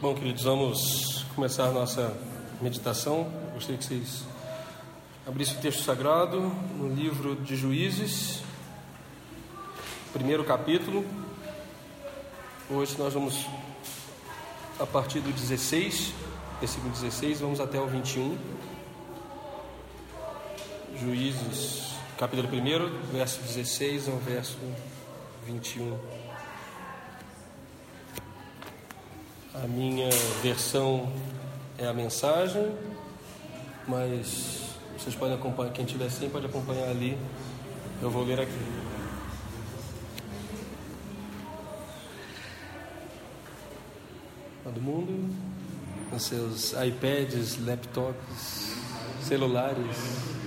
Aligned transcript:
Bom, 0.00 0.14
queridos, 0.14 0.44
vamos 0.44 1.26
começar 1.34 1.64
a 1.64 1.72
nossa 1.72 2.16
meditação. 2.58 3.30
Gostaria 3.52 3.76
que 3.76 3.84
vocês 3.84 4.24
abrissem 5.26 5.58
o 5.58 5.60
texto 5.60 5.82
sagrado 5.82 6.40
no 6.40 6.88
livro 6.88 7.36
de 7.36 7.54
Juízes, 7.54 8.40
primeiro 10.10 10.42
capítulo. 10.42 11.04
Hoje 12.70 12.96
nós 12.98 13.12
vamos 13.12 13.44
a 14.78 14.86
partir 14.86 15.20
do 15.20 15.30
16, 15.30 16.14
versículo 16.60 16.90
16, 16.94 17.40
vamos 17.40 17.60
até 17.60 17.78
o 17.78 17.86
21. 17.86 18.38
Juízes, 20.98 21.92
capítulo 22.16 22.48
1, 22.48 23.12
verso 23.12 23.38
16 23.42 24.08
ao 24.08 24.16
verso 24.16 24.56
21. 25.46 25.98
A 29.52 29.66
minha 29.66 30.08
versão 30.42 31.12
é 31.76 31.84
a 31.84 31.92
mensagem, 31.92 32.72
mas 33.86 34.60
vocês 34.96 35.16
podem 35.16 35.34
acompanhar, 35.34 35.72
quem 35.72 35.84
tiver 35.84 36.08
sim 36.08 36.30
pode 36.30 36.46
acompanhar 36.46 36.88
ali. 36.88 37.18
Eu 38.00 38.10
vou 38.10 38.22
ler 38.22 38.40
aqui. 38.40 38.52
Todo 44.62 44.80
mundo 44.80 45.34
com 46.08 46.18
seus 46.18 46.72
iPads, 46.72 47.58
laptops, 47.66 48.76
celulares. 49.20 50.39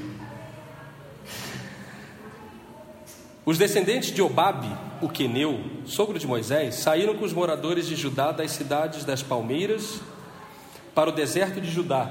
Os 3.45 3.57
descendentes 3.57 4.11
de 4.11 4.21
Obabe, 4.21 4.69
o 5.01 5.09
queneu, 5.09 5.59
sogro 5.85 6.17
de 6.17 6.25
Moisés, 6.25 6.75
saíram 6.75 7.13
com 7.15 7.25
os 7.25 7.33
moradores 7.33 7.85
de 7.85 7.95
Judá 7.95 8.31
das 8.31 8.51
cidades 8.51 9.03
das 9.03 9.21
palmeiras 9.21 9.99
para 10.95 11.09
o 11.09 11.13
deserto 11.13 11.59
de 11.59 11.69
Judá, 11.69 12.09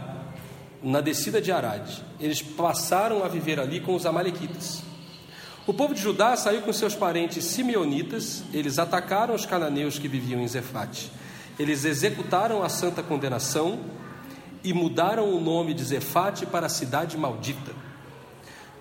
na 0.83 1.01
descida 1.01 1.41
de 1.41 1.51
Arad. 1.51 1.89
Eles 2.21 2.43
passaram 2.43 3.25
a 3.25 3.29
viver 3.29 3.59
ali 3.59 3.81
com 3.81 3.95
os 3.95 4.05
amalequitas. 4.05 4.83
O 5.67 5.73
povo 5.73 5.95
de 5.95 6.03
Judá 6.03 6.37
saiu 6.37 6.61
com 6.61 6.73
seus 6.73 6.95
parentes 6.95 7.43
simeonitas, 7.47 8.45
eles 8.53 8.79
atacaram 8.79 9.35
os 9.35 9.47
cananeus 9.47 9.99
que 9.99 10.09
viviam 10.09 10.39
em 10.39 10.49
Zefate. 10.49 11.11
Eles 11.59 11.87
executaram 11.87 12.63
a 12.63 12.69
santa 12.69 13.03
condenação 13.03 13.81
e 14.63 14.75
mudaram 14.75 15.33
o 15.35 15.41
nome 15.41 15.73
de 15.73 15.83
Zefate 15.83 16.45
para 16.45 16.67
a 16.67 16.71
cidade 16.71 17.17
maldita. 17.17 17.73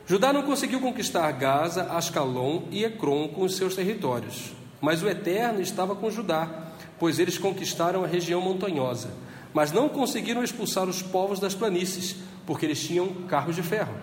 Judá 0.05 0.33
não 0.33 0.43
conseguiu 0.43 0.79
conquistar 0.81 1.31
Gaza, 1.31 1.83
Ascalon 1.83 2.63
e 2.71 2.83
Ecrom 2.83 3.27
com 3.29 3.43
os 3.43 3.55
seus 3.55 3.75
territórios, 3.75 4.51
mas 4.81 5.01
o 5.03 5.07
Eterno 5.07 5.61
estava 5.61 5.95
com 5.95 6.09
Judá, 6.09 6.73
pois 6.99 7.19
eles 7.19 7.37
conquistaram 7.37 8.03
a 8.03 8.07
região 8.07 8.41
montanhosa, 8.41 9.11
mas 9.53 9.71
não 9.71 9.87
conseguiram 9.87 10.43
expulsar 10.43 10.87
os 10.89 11.01
povos 11.01 11.39
das 11.39 11.55
planícies, 11.55 12.15
porque 12.45 12.65
eles 12.65 12.85
tinham 12.85 13.07
carros 13.27 13.55
de 13.55 13.63
ferro. 13.63 13.93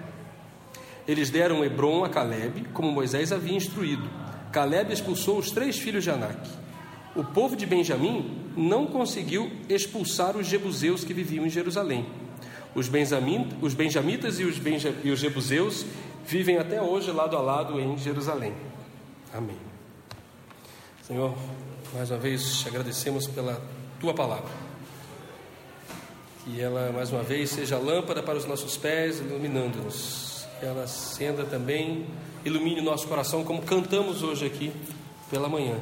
Eles 1.07 1.31
deram 1.31 1.65
Hebron 1.65 2.05
a 2.05 2.09
Caleb, 2.09 2.67
como 2.73 2.93
Moisés 2.93 3.33
havia 3.33 3.57
instruído. 3.57 4.09
Caleb 4.53 4.93
expulsou 4.93 5.39
os 5.39 5.51
três 5.51 5.79
filhos 5.79 6.05
de 6.05 6.11
Anak. 6.11 6.49
O 7.17 7.25
povo 7.25 7.57
de 7.57 7.67
Benjamim 7.67 8.39
não 8.57 8.87
conseguiu 8.87 9.51
expulsar 9.69 10.37
os 10.37 10.47
jebuseus 10.47 11.05
que 11.05 11.15
viviam 11.15 11.47
em 11.47 11.51
Jerusalém. 11.51 12.07
Os, 12.75 12.91
os 13.63 13.75
benjamitas 13.75 14.39
e 14.39 14.45
os, 14.45 14.59
benja, 14.59 14.95
e 15.03 15.11
os 15.11 15.19
jebuseus 15.19 15.85
vivem 16.27 16.59
até 16.59 16.81
hoje 16.81 17.11
lado 17.11 17.37
a 17.37 17.41
lado 17.41 17.81
em 17.81 17.97
Jerusalém. 17.97 18.53
Amém. 19.33 19.57
Senhor, 21.03 21.35
mais 21.95 22.11
uma 22.11 22.19
vez 22.19 22.61
te 22.61 22.69
agradecemos 22.69 23.27
pela 23.27 23.61
tua 23.99 24.13
palavra. 24.13 24.51
Que 26.45 26.61
ela, 26.61 26.93
mais 26.93 27.11
uma 27.11 27.23
vez, 27.23 27.51
seja 27.51 27.79
lâmpada 27.79 28.23
para 28.23 28.37
os 28.37 28.45
nossos 28.45 28.77
pés, 28.77 29.19
iluminando-nos. 29.21 30.47
Que 30.61 30.67
ela 30.67 30.85
acenda 30.85 31.45
também, 31.45 32.07
ilumine 32.45 32.81
o 32.81 32.85
nosso 32.85 33.09
coração, 33.09 33.43
como 33.43 33.63
cantamos 33.63 34.23
hoje 34.23 34.45
aqui 34.45 34.71
pela 35.31 35.49
manhã. 35.49 35.77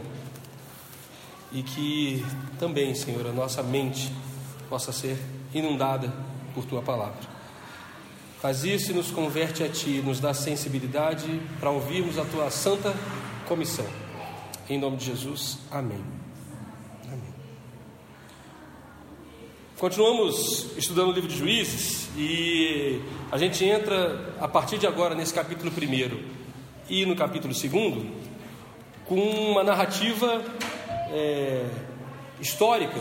E 1.53 1.63
que 1.63 2.25
também, 2.59 2.95
Senhor, 2.95 3.27
a 3.27 3.33
nossa 3.33 3.63
mente 3.63 4.13
possa 4.69 4.93
ser 4.93 5.19
inundada 5.53 6.13
por 6.57 6.65
tua 6.65 6.81
palavra. 6.81 7.21
Faz 8.41 8.65
isso 8.65 8.91
e 8.91 8.95
nos 8.95 9.11
converte 9.11 9.63
a 9.63 9.69
ti, 9.69 10.03
nos 10.03 10.21
dá 10.21 10.33
sensibilidade 10.33 11.39
para 11.61 11.71
ouvirmos 11.71 12.19
a 12.19 12.25
tua 12.25 12.51
santa 12.51 12.95
comissão. 13.47 13.87
Em 14.67 14.79
nome 14.79 14.97
de 14.97 15.05
Jesus, 15.05 15.59
amém. 15.71 16.03
amém. 17.05 17.35
Continuamos 19.79 20.69
estudando 20.79 21.11
o 21.11 21.13
livro 21.13 21.29
de 21.29 21.37
Juízes 21.37 22.09
e 22.17 23.03
a 23.31 23.37
gente 23.37 23.63
entra 23.63 24.35
a 24.41 24.49
partir 24.49 24.79
de 24.79 24.87
agora 24.87 25.15
nesse 25.15 25.35
capítulo 25.35 25.71
primeiro 25.71 26.25
e 26.89 27.05
no 27.05 27.15
capítulo 27.15 27.53
segundo 27.53 28.11
com 29.05 29.21
uma 29.21 29.63
narrativa 29.63 30.43
é, 31.11 31.69
histórica 32.41 33.01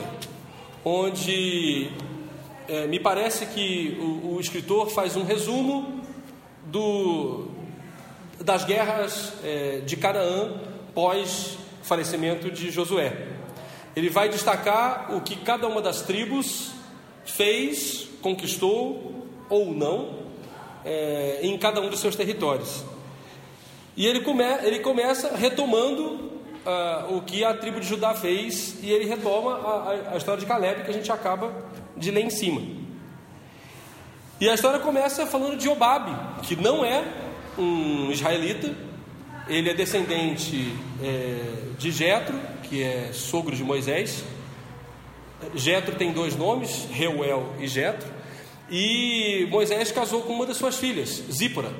onde 0.83 1.89
é, 2.67 2.87
me 2.87 2.99
parece 2.99 3.45
que 3.47 3.97
o, 3.99 4.35
o, 4.35 4.39
escritor 4.39 4.89
faz 4.89 5.15
um 5.15 5.23
resumo 5.23 6.01
do, 6.65 7.47
das 8.41 8.63
guerras 8.63 9.33
é, 9.43 9.81
de 9.85 9.95
Canaã 9.95 10.61
pós 10.93 11.57
falecimento 11.83 12.49
de 12.49 12.71
Josué. 12.71 13.27
Ele 13.95 14.09
vai 14.09 14.27
destacar 14.29 15.15
o 15.15 15.21
que 15.21 15.35
cada 15.35 15.67
uma 15.67 15.81
das 15.81 16.01
tribos 16.01 16.71
fez, 17.25 18.07
conquistou 18.21 19.27
ou 19.49 19.73
não 19.73 20.25
é, 20.83 21.39
em 21.43 21.57
cada 21.57 21.79
um 21.81 21.89
dos 21.89 21.99
seus 21.99 22.15
territórios. 22.15 22.83
E 23.95 24.05
ele, 24.05 24.21
come, 24.21 24.43
ele 24.63 24.79
começa 24.79 25.35
retomando 25.35 26.03
uh, 26.65 27.15
o 27.15 27.21
que 27.21 27.45
a 27.45 27.53
tribo 27.53 27.79
de 27.79 27.87
Judá 27.87 28.13
fez 28.13 28.83
e 28.83 28.91
ele 28.91 29.05
retoma 29.05 29.55
a, 29.55 30.13
a 30.13 30.17
história 30.17 30.39
de 30.39 30.45
Caleb 30.45 30.83
que 30.83 30.91
a 30.91 30.93
gente 30.93 31.09
acaba 31.11 31.53
de 31.97 32.11
ler 32.11 32.25
em 32.25 32.29
cima. 32.29 32.61
E 34.39 34.49
a 34.49 34.53
história 34.53 34.79
começa 34.79 35.25
falando 35.25 35.57
de 35.57 35.69
Obabe, 35.69 36.11
que 36.43 36.55
não 36.55 36.83
é 36.83 37.03
um 37.57 38.11
israelita, 38.11 38.75
ele 39.47 39.69
é 39.69 39.73
descendente 39.73 40.75
é, 41.01 41.71
de 41.77 41.91
Jetro, 41.91 42.37
que 42.63 42.83
é 42.83 43.11
sogro 43.13 43.55
de 43.55 43.63
Moisés. 43.63 44.23
Jetro 45.53 45.95
tem 45.95 46.11
dois 46.11 46.35
nomes, 46.35 46.87
Reuel 46.91 47.53
e 47.59 47.67
Jetro. 47.67 48.11
E 48.69 49.47
Moisés 49.51 49.91
casou 49.91 50.23
com 50.23 50.33
uma 50.33 50.45
das 50.45 50.57
suas 50.57 50.77
filhas, 50.77 51.23
Zípora. 51.31 51.71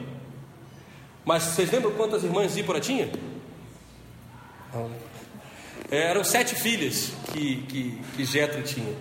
Mas 1.25 1.43
vocês 1.43 1.71
lembram 1.71 1.91
quantas 1.93 2.23
irmãs 2.23 2.51
Zípora 2.51 2.79
tinha? 2.79 3.09
É, 5.89 6.09
eram 6.11 6.23
sete 6.23 6.53
filhas 6.55 7.11
que, 7.33 7.57
que, 7.63 8.01
que 8.15 8.25
Jetro 8.25 8.61
tinha. 8.61 8.93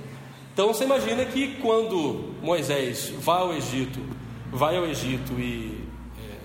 Então 0.54 0.68
você 0.68 0.84
imagina 0.84 1.24
que 1.24 1.56
quando 1.56 2.32
Moisés 2.40 3.12
vai 3.18 3.40
ao 3.40 3.52
Egito, 3.52 3.98
vai 4.52 4.76
ao 4.76 4.86
Egito 4.86 5.32
e, 5.32 5.84
é, 6.16 6.36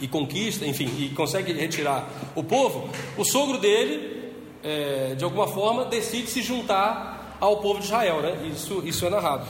e 0.00 0.08
conquista, 0.08 0.66
enfim, 0.66 0.90
e 0.98 1.10
consegue 1.10 1.52
retirar 1.52 2.08
o 2.34 2.42
povo, 2.42 2.88
o 3.18 3.24
sogro 3.26 3.58
dele, 3.58 4.32
é, 4.64 5.14
de 5.14 5.22
alguma 5.22 5.46
forma, 5.46 5.84
decide 5.84 6.30
se 6.30 6.40
juntar 6.40 7.36
ao 7.38 7.58
povo 7.58 7.78
de 7.78 7.84
Israel, 7.84 8.22
né? 8.22 8.48
Isso, 8.50 8.82
isso 8.86 9.04
é 9.04 9.10
narrado. 9.10 9.46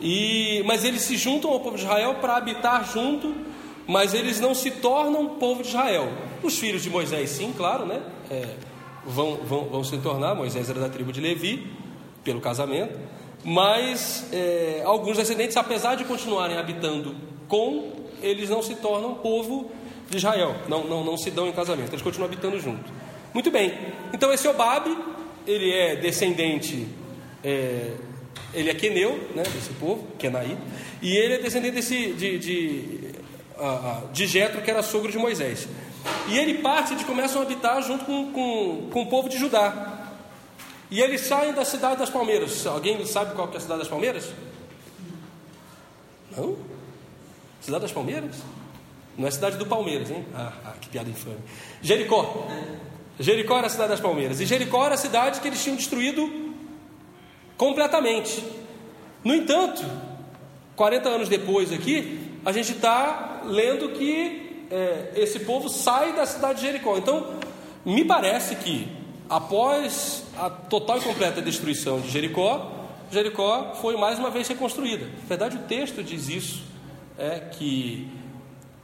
E, 0.00 0.62
mas 0.64 0.82
eles 0.82 1.02
se 1.02 1.18
juntam 1.18 1.50
ao 1.50 1.60
povo 1.60 1.76
de 1.76 1.82
Israel 1.82 2.16
para 2.22 2.36
habitar 2.36 2.90
junto, 2.90 3.34
mas 3.86 4.14
eles 4.14 4.40
não 4.40 4.54
se 4.54 4.70
tornam 4.70 5.36
povo 5.36 5.62
de 5.62 5.68
Israel. 5.68 6.10
Os 6.42 6.58
filhos 6.58 6.82
de 6.82 6.88
Moisés, 6.88 7.28
sim, 7.28 7.52
claro, 7.54 7.84
né? 7.84 8.00
É, 8.30 8.48
vão, 9.04 9.36
vão, 9.44 9.64
vão 9.66 9.84
se 9.84 9.98
tornar. 9.98 10.34
Moisés 10.34 10.70
era 10.70 10.80
da 10.80 10.88
tribo 10.88 11.12
de 11.12 11.20
Levi, 11.20 11.70
pelo 12.24 12.40
casamento, 12.40 12.98
mas 13.44 14.26
é, 14.32 14.82
alguns 14.84 15.16
descendentes, 15.16 15.56
apesar 15.56 15.96
de 15.96 16.04
continuarem 16.04 16.56
habitando 16.56 17.14
com, 17.48 17.92
eles 18.22 18.48
não 18.48 18.62
se 18.62 18.76
tornam 18.76 19.14
povo 19.14 19.70
de 20.08 20.16
Israel, 20.18 20.54
não, 20.68 20.84
não, 20.84 21.04
não 21.04 21.16
se 21.16 21.30
dão 21.30 21.48
em 21.48 21.52
casamento, 21.52 21.90
eles 21.90 22.02
continuam 22.02 22.28
habitando 22.28 22.58
junto. 22.60 22.92
Muito 23.34 23.50
bem, 23.50 23.74
então 24.12 24.32
esse 24.32 24.46
Obabe, 24.46 24.96
ele 25.46 25.72
é 25.72 25.96
descendente, 25.96 26.86
é, 27.42 27.92
ele 28.54 28.70
é 28.70 28.74
queneu, 28.74 29.28
né, 29.34 29.42
desse 29.42 29.72
povo, 29.80 30.06
Kenaí, 30.18 30.56
e 31.00 31.16
ele 31.16 31.34
é 31.34 31.38
descendente 31.38 31.76
desse, 31.76 32.12
de, 32.12 32.38
de, 32.38 33.12
de 34.12 34.26
Jetro, 34.26 34.60
que 34.62 34.70
era 34.70 34.82
sogro 34.82 35.10
de 35.10 35.18
Moisés. 35.18 35.66
E 36.28 36.38
ele 36.38 36.54
parte 36.54 36.94
de 36.94 37.04
começam 37.04 37.40
a 37.40 37.44
habitar 37.44 37.82
junto 37.82 38.04
com, 38.04 38.32
com, 38.32 38.88
com 38.90 39.02
o 39.02 39.06
povo 39.06 39.28
de 39.28 39.38
Judá. 39.38 40.01
E 40.92 41.00
eles 41.00 41.22
saem 41.22 41.54
da 41.54 41.64
cidade 41.64 41.96
das 41.96 42.10
Palmeiras. 42.10 42.66
Alguém 42.66 43.02
sabe 43.06 43.34
qual 43.34 43.48
que 43.48 43.54
é 43.54 43.56
a 43.56 43.60
cidade 43.62 43.78
das 43.78 43.88
Palmeiras? 43.88 44.28
Não? 46.36 46.54
Cidade 47.62 47.80
das 47.84 47.92
Palmeiras? 47.92 48.36
Não 49.16 49.26
é 49.26 49.30
cidade 49.30 49.56
do 49.56 49.64
Palmeiras, 49.64 50.10
hein? 50.10 50.22
Ah, 50.34 50.52
ah, 50.66 50.72
que 50.78 50.90
piada 50.90 51.08
infame. 51.08 51.38
Jericó. 51.80 52.46
Jericó 53.18 53.56
era 53.56 53.68
a 53.68 53.70
cidade 53.70 53.88
das 53.88 54.00
Palmeiras. 54.02 54.38
E 54.38 54.44
Jericó 54.44 54.84
era 54.84 54.94
a 54.94 54.98
cidade 54.98 55.40
que 55.40 55.48
eles 55.48 55.62
tinham 55.62 55.76
destruído 55.76 56.30
completamente. 57.56 58.44
No 59.24 59.34
entanto, 59.34 59.82
40 60.76 61.08
anos 61.08 61.28
depois 61.30 61.72
aqui, 61.72 62.38
a 62.44 62.52
gente 62.52 62.72
está 62.72 63.40
lendo 63.46 63.92
que 63.92 64.66
é, 64.70 65.12
esse 65.16 65.40
povo 65.40 65.70
sai 65.70 66.12
da 66.12 66.26
cidade 66.26 66.60
de 66.60 66.66
Jericó. 66.66 66.98
Então, 66.98 67.40
me 67.82 68.04
parece 68.04 68.56
que 68.56 69.00
após 69.32 70.24
a 70.36 70.50
total 70.50 70.98
e 70.98 71.00
completa 71.00 71.40
destruição 71.40 71.98
de 72.00 72.10
Jericó, 72.10 72.70
Jericó 73.10 73.74
foi 73.80 73.96
mais 73.96 74.18
uma 74.18 74.30
vez 74.30 74.46
reconstruída. 74.46 75.06
Na 75.06 75.26
verdade, 75.26 75.56
o 75.56 75.60
texto 75.60 76.02
diz 76.02 76.28
isso, 76.28 76.62
é 77.16 77.40
que 77.40 78.10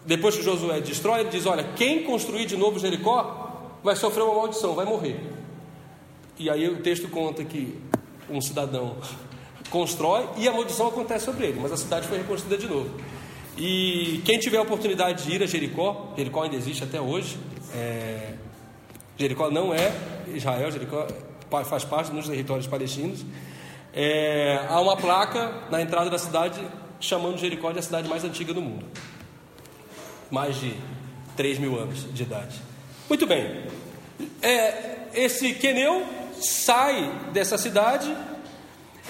depois 0.07 0.35
que 0.35 0.43
Josué 0.43 0.81
destrói, 0.81 1.21
ele 1.21 1.29
diz: 1.29 1.45
Olha, 1.45 1.65
quem 1.77 2.03
construir 2.03 2.47
de 2.47 2.57
novo 2.57 2.79
Jericó 2.79 3.77
vai 3.85 3.95
sofrer 3.95 4.23
uma 4.23 4.35
maldição, 4.35 4.75
vai 4.75 4.87
morrer. 4.87 5.21
E 6.39 6.49
aí 6.49 6.67
o 6.67 6.81
texto 6.81 7.09
conta 7.09 7.45
que 7.45 7.79
um 8.31 8.41
cidadão 8.41 8.97
constrói 9.69 10.27
e 10.39 10.49
a 10.49 10.53
maldição 10.53 10.89
acontece 10.89 11.27
sobre 11.27 11.47
ele, 11.47 11.61
mas 11.61 11.73
a 11.73 11.77
cidade 11.77 12.09
foi 12.09 12.17
reconstruída 12.19 12.57
de 12.57 12.67
novo. 12.67 12.89
E 13.59 14.23
quem 14.25 14.39
tiver 14.39 14.57
a 14.57 14.63
oportunidade 14.63 15.25
de 15.25 15.35
ir 15.35 15.43
a 15.43 15.47
Jericó, 15.47 16.15
Jericó 16.17 16.45
ainda 16.45 16.57
existe 16.57 16.85
até 16.85 16.99
hoje. 16.99 17.37
É, 17.75 18.33
Jericó 19.19 19.51
não 19.51 19.75
é 19.75 19.93
Israel, 20.29 20.71
Jericó 20.71 21.07
faz 21.65 21.85
parte 21.85 22.11
dos 22.11 22.29
territórios 22.29 22.67
palestinos. 22.67 23.25
É, 23.93 24.65
há 24.69 24.81
uma 24.81 24.97
placa 24.97 25.65
na 25.71 25.83
entrada 25.83 26.09
da 26.09 26.19
cidade 26.19 26.61
chamando 27.01 27.39
Jericó 27.39 27.73
de 27.73 27.79
a 27.79 27.83
cidade 27.83 28.09
mais 28.09 28.25
antiga 28.25 28.55
do 28.55 28.61
mundo 28.61 28.85
mais 30.31 30.61
de 30.61 30.75
3 31.37 31.59
mil 31.59 31.79
anos 31.79 32.13
de 32.13 32.23
idade. 32.23 32.57
Muito 33.09 33.27
bem, 33.27 33.65
é, 34.43 35.09
esse 35.15 35.55
Queneu 35.55 36.07
sai 36.41 37.31
dessa 37.33 37.57
cidade 37.57 38.15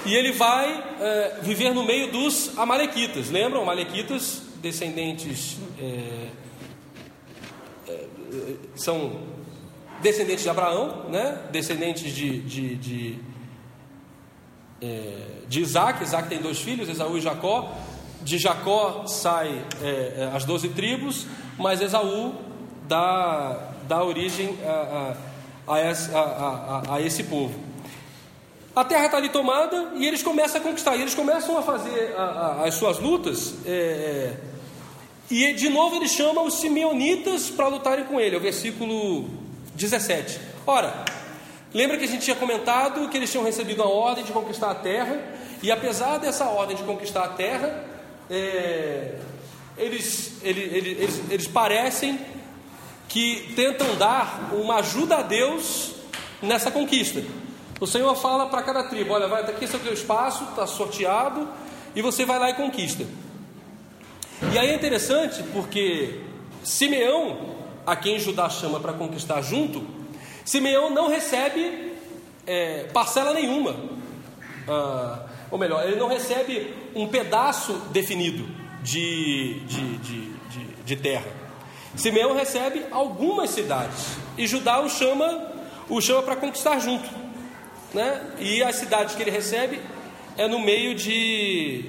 e 0.06 0.14
ele 0.14 0.32
vai 0.32 0.96
é, 1.00 1.38
viver 1.43 1.75
no 1.75 1.84
meio 1.84 2.10
dos 2.12 2.56
Amalequitas. 2.56 3.31
Lembram? 3.31 3.62
Amalequitas, 3.62 4.43
descendentes. 4.56 5.56
É, 5.81 6.28
é, 7.88 8.06
são 8.76 9.38
descendentes 10.00 10.42
de 10.42 10.50
Abraão, 10.50 11.04
né? 11.08 11.38
descendentes 11.50 12.12
de, 12.12 12.40
de, 12.40 12.74
de, 12.76 13.18
é, 14.80 15.16
de 15.48 15.60
Isaac. 15.60 16.02
Isaac 16.02 16.28
tem 16.28 16.40
dois 16.40 16.60
filhos, 16.60 16.88
Esaú 16.88 17.16
e 17.18 17.20
Jacó. 17.20 17.72
De 18.22 18.38
Jacó 18.38 19.06
sai 19.06 19.64
é, 19.82 19.86
é, 19.86 20.30
as 20.34 20.44
doze 20.44 20.68
tribos, 20.70 21.26
mas 21.56 21.80
Esaú 21.80 22.34
dá, 22.86 23.72
dá 23.86 24.02
origem 24.02 24.58
a, 24.64 25.14
a, 25.66 25.74
a, 25.74 26.94
a 26.96 27.00
esse 27.00 27.24
povo. 27.24 27.68
A 28.74 28.84
terra 28.84 29.06
está 29.06 29.16
ali 29.16 29.28
tomada 29.28 29.92
e 29.96 30.06
eles 30.06 30.22
começam 30.22 30.60
a 30.60 30.64
conquistar, 30.64 30.96
e 30.96 31.00
eles 31.00 31.14
começam 31.14 31.58
a 31.58 31.62
fazer 31.62 32.14
as 32.64 32.74
suas 32.74 32.98
lutas. 32.98 33.54
É, 33.66 33.70
é, 33.70 34.40
e 35.30 35.52
de 35.52 35.68
novo 35.68 35.96
ele 35.96 36.08
chama 36.08 36.42
os 36.42 36.54
simeonitas 36.54 37.50
para 37.50 37.68
lutarem 37.68 38.04
com 38.04 38.20
ele, 38.20 38.36
é 38.36 38.38
o 38.38 38.40
versículo 38.40 39.47
17. 39.78 40.40
Ora, 40.66 41.04
lembra 41.72 41.96
que 41.96 42.04
a 42.04 42.08
gente 42.08 42.25
tinha 42.25 42.36
comentado 42.36 43.08
que 43.08 43.16
eles 43.16 43.30
tinham 43.30 43.44
recebido 43.44 43.82
a 43.82 43.88
ordem 43.88 44.25
de 44.25 44.32
conquistar 44.32 44.70
a 44.70 44.75
terra, 44.75 45.19
e 45.62 45.72
apesar 45.72 46.19
dessa 46.19 46.44
ordem 46.46 46.76
de 46.76 46.82
conquistar 46.82 47.25
a 47.25 47.28
terra, 47.28 47.84
é, 48.28 49.14
eles, 49.78 50.34
eles, 50.42 50.72
eles, 50.72 51.22
eles 51.30 51.46
parecem 51.46 52.20
que 53.08 53.52
tentam 53.56 53.96
dar 53.96 54.50
uma 54.52 54.76
ajuda 54.76 55.19
a 55.19 55.22
Deus 55.22 55.92
nessa 56.42 56.70
conquista. 56.70 57.22
O 57.81 57.86
Senhor 57.86 58.14
fala 58.16 58.46
para 58.46 58.62
cada 58.62 58.84
tribo: 58.84 59.14
olha, 59.14 59.28
vai, 59.28 59.42
aqui 59.42 59.64
esse 59.64 59.74
é 59.74 59.78
o 59.78 59.82
teu 59.82 59.92
espaço, 59.92 60.44
está 60.44 60.66
sorteado, 60.66 61.48
e 61.94 62.02
você 62.02 62.24
vai 62.24 62.38
lá 62.38 62.50
e 62.50 62.54
conquista. 62.54 63.06
E 64.52 64.58
aí 64.58 64.70
é 64.70 64.74
interessante 64.74 65.42
porque 65.52 66.20
Simeão, 66.62 67.57
a 67.88 67.96
quem 67.96 68.19
Judá 68.19 68.50
chama 68.50 68.79
para 68.79 68.93
conquistar 68.93 69.40
junto, 69.40 69.82
Simeão 70.44 70.90
não 70.90 71.08
recebe 71.08 71.94
é, 72.46 72.85
parcela 72.93 73.32
nenhuma. 73.32 73.75
Ah, 74.69 75.23
ou 75.50 75.58
melhor, 75.58 75.87
ele 75.87 75.96
não 75.96 76.06
recebe 76.06 76.75
um 76.94 77.08
pedaço 77.08 77.73
definido 77.90 78.46
de, 78.82 79.61
de, 79.61 79.96
de, 79.99 80.20
de, 80.50 80.64
de 80.85 80.96
terra. 80.96 81.32
Simeão 81.96 82.35
recebe 82.35 82.85
algumas 82.90 83.49
cidades 83.50 84.19
e 84.37 84.46
Judá 84.46 84.81
o 84.81 84.91
chama 84.91 85.49
o 85.88 86.02
chama 86.02 86.23
para 86.23 86.37
conquistar 86.37 86.79
junto, 86.81 87.08
né? 87.94 88.34
E 88.38 88.62
as 88.62 88.76
cidades 88.76 89.14
que 89.14 89.23
ele 89.23 89.31
recebe 89.31 89.81
é 90.37 90.46
no 90.46 90.58
meio 90.58 90.94
de 90.94 91.87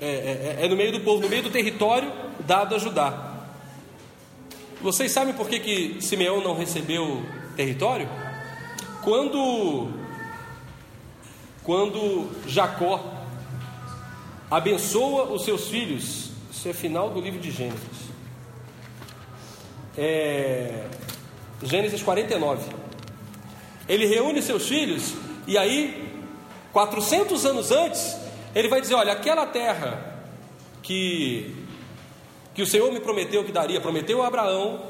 é, 0.00 0.06
é, 0.06 0.56
é, 0.60 0.66
é 0.66 0.68
no 0.68 0.76
meio 0.76 0.92
do 0.92 1.00
povo, 1.00 1.20
no 1.20 1.28
meio 1.28 1.42
do 1.42 1.50
território 1.50 2.12
dado 2.46 2.76
a 2.76 2.78
Judá. 2.78 3.27
Vocês 4.80 5.10
sabem 5.10 5.34
por 5.34 5.48
que, 5.48 5.58
que 5.58 6.00
Simeão 6.00 6.40
não 6.40 6.56
recebeu 6.56 7.24
território? 7.56 8.08
Quando 9.02 9.88
quando 11.68 12.30
Jacó 12.46 13.04
abençoa 14.50 15.24
os 15.24 15.44
seus 15.44 15.68
filhos, 15.68 16.30
isso 16.50 16.66
é 16.66 16.72
final 16.72 17.10
do 17.10 17.20
livro 17.20 17.38
de 17.38 17.50
Gênesis. 17.50 18.08
É, 19.96 20.86
Gênesis 21.62 22.02
49. 22.02 22.64
Ele 23.88 24.06
reúne 24.06 24.40
seus 24.40 24.66
filhos 24.66 25.14
e 25.46 25.58
aí, 25.58 26.10
400 26.72 27.44
anos 27.44 27.70
antes, 27.70 28.16
ele 28.54 28.68
vai 28.68 28.80
dizer: 28.80 28.94
Olha, 28.94 29.12
aquela 29.12 29.44
terra 29.44 30.22
que, 30.82 31.54
que 32.58 32.62
o 32.62 32.66
Senhor 32.66 32.90
me 32.92 32.98
prometeu 32.98 33.44
que 33.44 33.52
daria, 33.52 33.80
prometeu 33.80 34.20
a 34.20 34.26
Abraão, 34.26 34.80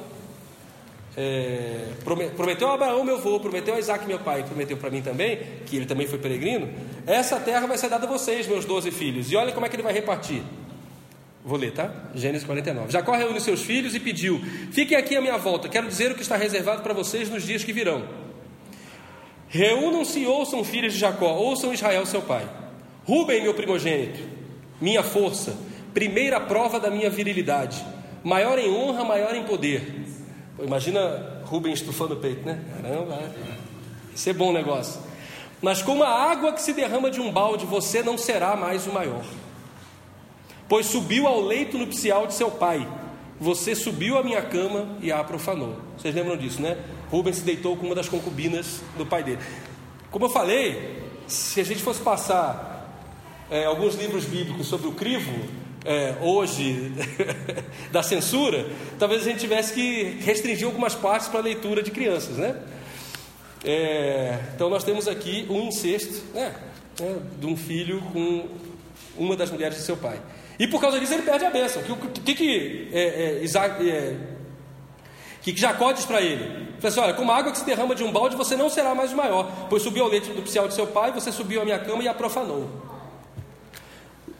é, 1.14 1.88
prometeu 2.34 2.70
a 2.70 2.72
Abraão, 2.72 3.04
meu 3.04 3.16
avô, 3.16 3.38
prometeu 3.38 3.74
a 3.74 3.78
Isaac, 3.78 4.06
meu 4.06 4.18
pai, 4.18 4.42
prometeu 4.42 4.78
para 4.78 4.88
mim 4.88 5.02
também, 5.02 5.38
que 5.66 5.76
ele 5.76 5.84
também 5.84 6.06
foi 6.06 6.18
peregrino. 6.18 6.66
Essa 7.06 7.38
terra 7.38 7.66
vai 7.66 7.76
ser 7.76 7.90
dada 7.90 8.06
a 8.06 8.08
vocês, 8.08 8.46
meus 8.46 8.64
doze 8.64 8.90
filhos. 8.90 9.30
E 9.30 9.36
olha 9.36 9.52
como 9.52 9.66
é 9.66 9.68
que 9.68 9.76
ele 9.76 9.82
vai 9.82 9.92
repartir. 9.92 10.42
Vou 11.44 11.58
ler, 11.58 11.72
tá? 11.72 11.92
Gênesis 12.14 12.46
49. 12.46 12.90
Jacó 12.90 13.12
reúne 13.12 13.38
seus 13.38 13.60
filhos 13.60 13.94
e 13.94 14.00
pediu: 14.00 14.40
Fiquem 14.72 14.96
aqui 14.96 15.14
à 15.14 15.20
minha 15.20 15.36
volta, 15.36 15.68
quero 15.68 15.88
dizer 15.88 16.12
o 16.12 16.14
que 16.14 16.22
está 16.22 16.38
reservado 16.38 16.82
para 16.82 16.94
vocês 16.94 17.28
nos 17.28 17.42
dias 17.42 17.62
que 17.62 17.72
virão. 17.74 18.08
Reúnam-se 19.46 20.20
e 20.20 20.26
ouçam, 20.26 20.64
filhos 20.64 20.94
de 20.94 21.00
Jacó, 21.00 21.34
ouçam 21.34 21.74
Israel, 21.74 22.06
seu 22.06 22.22
pai. 22.22 22.48
Rubem, 23.04 23.42
meu 23.42 23.52
primogênito, 23.52 24.20
minha 24.80 25.02
força, 25.02 25.67
primeira 25.98 26.38
prova 26.38 26.78
da 26.78 26.92
minha 26.92 27.10
virilidade, 27.10 27.84
maior 28.22 28.56
em 28.56 28.70
honra, 28.70 29.02
maior 29.02 29.34
em 29.34 29.42
poder. 29.42 30.06
Imagina 30.62 31.42
Rubens 31.44 31.80
estufando 31.80 32.14
o 32.14 32.18
peito, 32.18 32.46
né? 32.46 32.62
Caramba, 32.72 33.20
isso 34.14 34.30
é 34.30 34.32
bom 34.32 34.52
negócio. 34.52 35.00
Mas 35.60 35.82
como 35.82 36.04
a 36.04 36.08
água 36.08 36.52
que 36.52 36.62
se 36.62 36.72
derrama 36.72 37.10
de 37.10 37.20
um 37.20 37.32
balde, 37.32 37.66
você 37.66 38.00
não 38.00 38.16
será 38.16 38.54
mais 38.54 38.86
o 38.86 38.92
maior. 38.92 39.24
Pois 40.68 40.86
subiu 40.86 41.26
ao 41.26 41.40
leito 41.40 41.76
nupcial 41.76 42.28
de 42.28 42.34
seu 42.34 42.48
pai, 42.48 42.86
você 43.40 43.74
subiu 43.74 44.16
à 44.16 44.22
minha 44.22 44.42
cama 44.42 44.96
e 45.02 45.10
a 45.10 45.24
profanou. 45.24 45.78
Vocês 45.96 46.14
lembram 46.14 46.36
disso, 46.36 46.62
né? 46.62 46.78
Rubens 47.10 47.38
se 47.38 47.42
deitou 47.42 47.76
com 47.76 47.86
uma 47.86 47.96
das 47.96 48.08
concubinas 48.08 48.82
do 48.96 49.04
pai 49.04 49.24
dele. 49.24 49.40
Como 50.12 50.26
eu 50.26 50.30
falei, 50.30 51.02
se 51.26 51.60
a 51.60 51.64
gente 51.64 51.82
fosse 51.82 52.00
passar 52.00 52.88
é, 53.50 53.64
alguns 53.64 53.96
livros 53.96 54.24
bíblicos 54.26 54.68
sobre 54.68 54.86
o 54.86 54.92
crivo, 54.92 55.32
é, 55.84 56.14
hoje 56.20 56.92
da 57.92 58.02
censura, 58.02 58.66
talvez 58.98 59.22
a 59.22 59.24
gente 59.24 59.40
tivesse 59.40 59.72
que 59.72 60.18
restringir 60.20 60.66
algumas 60.66 60.94
partes 60.94 61.28
para 61.28 61.40
a 61.40 61.42
leitura 61.42 61.82
de 61.82 61.90
crianças, 61.90 62.36
né? 62.36 62.56
É, 63.64 64.38
então 64.54 64.70
nós 64.70 64.84
temos 64.84 65.08
aqui 65.08 65.46
um 65.50 65.62
incesto 65.62 66.22
né, 66.32 66.54
né, 67.00 67.16
de 67.38 67.46
um 67.46 67.56
filho 67.56 68.00
com 68.12 68.48
uma 69.16 69.36
das 69.36 69.50
mulheres 69.50 69.76
de 69.76 69.82
seu 69.82 69.96
pai. 69.96 70.20
E 70.58 70.66
por 70.66 70.80
causa 70.80 70.98
disso 70.98 71.14
ele 71.14 71.22
perde 71.22 71.44
a 71.44 71.50
bênção. 71.50 71.82
O 71.82 71.96
que, 71.96 72.20
que, 72.20 72.34
que, 72.34 72.88
é, 72.92 73.00
é, 73.00 73.44
Isaac, 73.44 73.88
é, 73.88 74.16
que, 75.42 75.52
que 75.52 75.60
Jacó 75.60 75.92
diz 75.92 76.04
para 76.04 76.20
ele? 76.20 76.44
Ele 76.44 76.86
assim, 76.86 77.00
olha, 77.00 77.14
como 77.14 77.32
a 77.32 77.36
água 77.36 77.52
que 77.52 77.58
se 77.58 77.64
derrama 77.64 77.94
de 77.94 78.04
um 78.04 78.12
balde, 78.12 78.36
você 78.36 78.56
não 78.56 78.68
será 78.68 78.94
mais 78.94 79.12
o 79.12 79.16
maior, 79.16 79.66
pois 79.68 79.82
subiu 79.82 80.04
ao 80.04 80.10
leito 80.10 80.32
nupcial 80.34 80.68
de 80.68 80.74
seu 80.74 80.86
pai, 80.86 81.12
você 81.12 81.32
subiu 81.32 81.62
à 81.62 81.64
minha 81.64 81.78
cama 81.78 82.02
e 82.02 82.08
a 82.08 82.14
profanou. 82.14 82.97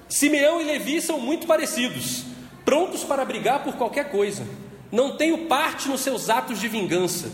Simeão 0.08 0.60
e 0.60 0.64
Levi 0.64 1.02
são 1.02 1.20
muito 1.20 1.46
parecidos, 1.46 2.24
prontos 2.64 3.04
para 3.04 3.24
brigar 3.24 3.62
por 3.62 3.74
qualquer 3.74 4.10
coisa. 4.10 4.46
Não 4.90 5.16
tenho 5.16 5.46
parte 5.46 5.88
nos 5.88 6.00
seus 6.00 6.30
atos 6.30 6.58
de 6.58 6.66
vingança, 6.66 7.30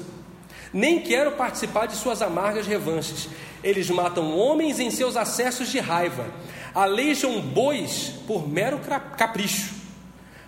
nem 0.73 1.00
quero 1.00 1.33
participar 1.33 1.87
de 1.87 1.95
suas 1.95 2.21
amargas 2.21 2.66
revanches. 2.66 3.28
Eles 3.62 3.88
matam 3.88 4.37
homens 4.37 4.81
em 4.81 4.90
seus 4.90 5.16
acessos 5.16 5.71
de 5.71 5.78
raiva, 5.78 6.26
aleijam 6.75 7.40
bois 7.40 8.12
por 8.26 8.49
mero 8.49 8.81
capricho. 9.16 9.73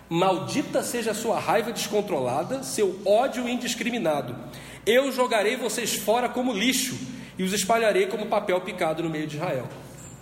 Maldita 0.09 0.83
seja 0.83 1.11
a 1.11 1.15
sua 1.15 1.39
raiva 1.39 1.71
descontrolada, 1.71 2.61
seu 2.63 2.99
ódio 3.05 3.47
indiscriminado. 3.47 4.35
Eu 4.85 5.11
jogarei 5.11 5.55
vocês 5.57 5.95
fora 5.95 6.29
como 6.29 6.53
lixo 6.53 6.97
e 7.37 7.43
os 7.43 7.53
espalharei 7.53 8.07
como 8.07 8.27
papel 8.27 8.59
picado 8.61 9.03
no 9.03 9.09
meio 9.09 9.27
de 9.27 9.35
Israel. 9.35 9.67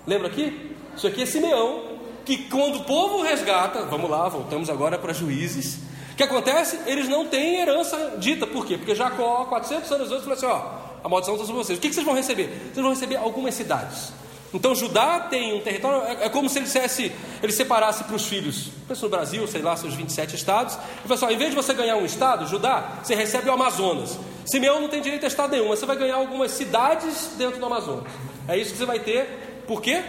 Lembra 0.08 0.28
aqui? 0.28 0.72
Isso 0.96 1.08
aqui 1.08 1.24
é 1.24 1.26
Simeão, 1.26 1.95
que 2.26 2.38
quando 2.50 2.78
o 2.78 2.84
povo 2.84 3.22
resgata, 3.22 3.84
vamos 3.84 4.10
lá, 4.10 4.28
voltamos 4.28 4.70
agora 4.70 4.98
para 4.98 5.14
juízes. 5.14 5.76
O 6.12 6.16
que 6.16 6.24
acontece? 6.24 6.80
Eles 6.88 7.08
não 7.08 7.28
têm 7.28 7.60
herança 7.60 8.16
dita, 8.18 8.48
por 8.48 8.66
quê? 8.66 8.78
Porque 8.78 8.96
Jacó, 8.96 9.46
400 9.46 9.92
anos 9.92 10.12
antes, 10.12 10.24
falou 10.24 10.38
assim: 10.38 10.46
ó, 10.46 10.62
a 11.04 11.10
maldição 11.10 11.36
está 11.36 11.46
sobre 11.46 11.64
vocês. 11.64 11.78
O 11.78 11.82
que, 11.82 11.94
vocês 11.94 12.06
vão 12.06 12.16
receber? 12.16 12.48
Vocês 12.74 12.82
vão 12.82 12.90
receber 12.90 13.18
algumas 13.18 13.54
cidades. 13.54 14.12
Então 14.54 14.74
Judá 14.74 15.20
tem 15.20 15.54
um 15.54 15.60
território, 15.60 16.02
é, 16.08 16.26
é 16.26 16.30
como 16.30 16.50
se 16.50 16.58
ele 16.58 16.66
dissesse, 16.66 17.12
ele 17.44 17.52
separasse 17.52 18.06
para 18.06 18.16
os 18.16 18.26
filhos, 18.26 18.70
pensa 18.88 19.02
no 19.04 19.10
Brasil, 19.10 19.46
sei 19.48 19.62
lá, 19.62 19.76
seus 19.76 19.94
27 19.94 20.36
estados, 20.36 20.78
e 21.04 21.08
pessoal, 21.08 21.30
em 21.30 21.38
vez 21.38 21.50
de 21.50 21.56
você 21.58 21.74
ganhar 21.74 21.98
um 21.98 22.06
estado, 22.06 22.48
Judá, 22.48 23.00
você 23.04 23.14
recebe 23.14 23.50
o 23.50 23.52
Amazonas. 23.52 24.18
Simeão 24.46 24.80
não 24.80 24.88
tem 24.88 25.02
direito 25.02 25.26
a 25.26 25.28
estado 25.28 25.52
nenhum, 25.52 25.70
mas 25.70 25.80
você 25.80 25.86
vai 25.86 25.98
ganhar 25.98 26.16
algumas 26.16 26.52
cidades 26.52 27.32
dentro 27.38 27.60
do 27.60 27.66
Amazonas. 27.66 28.06
É 28.48 28.58
isso 28.58 28.72
que 28.72 28.78
você 28.78 28.86
vai 28.86 29.00
ter, 29.00 29.64
por 29.68 29.82
quê? 29.82 30.02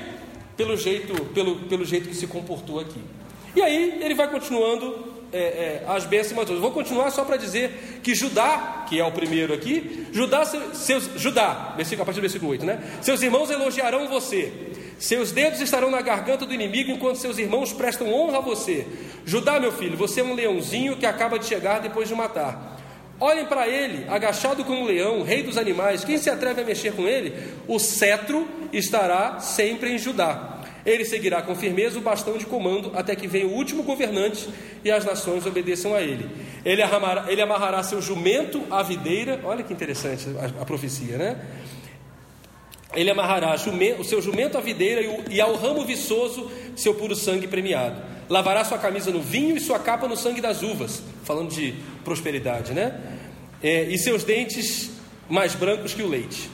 Pelo 0.57 0.77
jeito, 0.77 1.25
pelo, 1.27 1.57
pelo 1.61 1.85
jeito 1.85 2.09
que 2.09 2.15
se 2.15 2.27
comportou 2.27 2.81
aqui. 2.81 3.01
E 3.55 3.63
aí 3.63 4.01
ele 4.03 4.15
vai 4.15 4.31
continuando 4.31 5.17
é, 5.33 5.39
é, 5.39 5.85
as 5.89 6.05
bênçãos 6.05 6.49
Vou 6.59 6.71
continuar 6.71 7.11
só 7.11 7.25
para 7.25 7.37
dizer 7.37 8.01
que 8.03 8.15
Judá, 8.15 8.85
que 8.89 8.99
é 8.99 9.05
o 9.05 9.13
primeiro 9.13 9.53
aqui, 9.53 10.07
Judá, 10.13 10.45
seus, 10.45 11.11
Judá, 11.17 11.75
versículo, 11.77 12.03
a 12.03 12.07
partir 12.07 12.21
do 12.21 12.23
versículo 12.23 12.51
8, 12.53 12.65
né? 12.65 12.99
Seus 13.03 13.23
irmãos 13.23 13.51
elogiarão 13.51 14.09
você, 14.09 14.53
seus 14.99 15.33
dedos 15.33 15.61
estarão 15.61 15.91
na 15.91 16.01
garganta 16.01 16.47
do 16.47 16.55
inimigo 16.55 16.91
enquanto 16.91 17.17
seus 17.17 17.39
irmãos 17.39 17.73
prestam 17.73 18.13
honra 18.13 18.39
a 18.39 18.41
você. 18.41 18.87
Judá, 19.25 19.61
meu 19.61 19.73
filho, 19.73 19.97
você 19.97 20.21
é 20.21 20.25
um 20.25 20.35
leãozinho 20.35 20.97
que 20.97 21.05
acaba 21.05 21.39
de 21.39 21.47
chegar 21.47 21.81
depois 21.81 22.09
de 22.09 22.15
matar. 22.15 22.76
Olhem 23.19 23.47
para 23.47 23.67
ele, 23.67 24.05
agachado 24.09 24.63
como 24.65 24.83
um 24.83 24.85
leão, 24.85 25.23
rei 25.23 25.43
dos 25.43 25.57
animais. 25.57 26.05
Quem 26.05 26.19
se 26.19 26.29
atreve 26.29 26.61
a 26.61 26.65
mexer 26.65 26.93
com 26.93 27.09
ele? 27.09 27.33
O 27.67 27.79
cetro 27.79 28.47
estará 28.73 29.41
sempre 29.41 29.91
em 29.91 29.99
Judá. 29.99 30.61
Ele 30.85 31.05
seguirá 31.05 31.43
com 31.43 31.55
firmeza 31.57 31.99
o 31.99 32.03
bastão 32.03 32.39
de 32.39 32.47
comando 32.47 32.93
até 32.95 33.17
que 33.17 33.27
venha 33.27 33.47
o 33.47 33.53
último 33.53 33.83
governante 33.83 34.49
e 34.85 34.91
as 34.91 35.05
nações 35.05 35.45
obedeçam 35.45 35.95
a 35.95 36.01
ele. 36.01 36.31
Ele 36.65 36.81
amarrará, 36.81 37.25
ele 37.29 37.43
amarrará 37.43 37.83
seu 37.83 38.01
jumento 38.01 38.63
à 38.71 38.83
videira. 38.85 39.41
Olha 39.43 39.65
que 39.65 39.73
interessante 39.73 40.29
a, 40.39 40.63
a 40.63 40.65
profecia, 40.65 41.19
né? 41.19 41.37
Ele 42.97 43.11
amarrará 43.11 43.55
o 43.99 44.05
seu 44.05 44.23
jumento 44.23 44.57
à 44.57 44.61
videira 44.61 45.23
e, 45.31 45.41
ao 45.41 45.55
ramo 45.55 45.85
viçoso 45.85 46.51
seu 46.75 46.95
puro 46.95 47.15
sangue 47.15 47.47
premiado. 47.47 48.03
Lavará 48.29 48.65
sua 48.65 48.79
camisa 48.79 49.11
no 49.11 49.21
vinho 49.21 49.57
e 49.57 49.61
sua 49.61 49.79
capa 49.79 50.09
no 50.09 50.17
sangue 50.17 50.41
das 50.41 50.63
uvas. 50.63 51.03
Falando 51.23 51.51
de 51.51 51.75
prosperidade, 52.03 52.73
né? 52.73 52.99
É, 53.63 53.85
e 53.85 53.99
seus 53.99 54.25
dentes 54.25 54.91
mais 55.29 55.55
brancos 55.55 55.93
que 55.93 56.03
o 56.03 56.09
leite. 56.09 56.51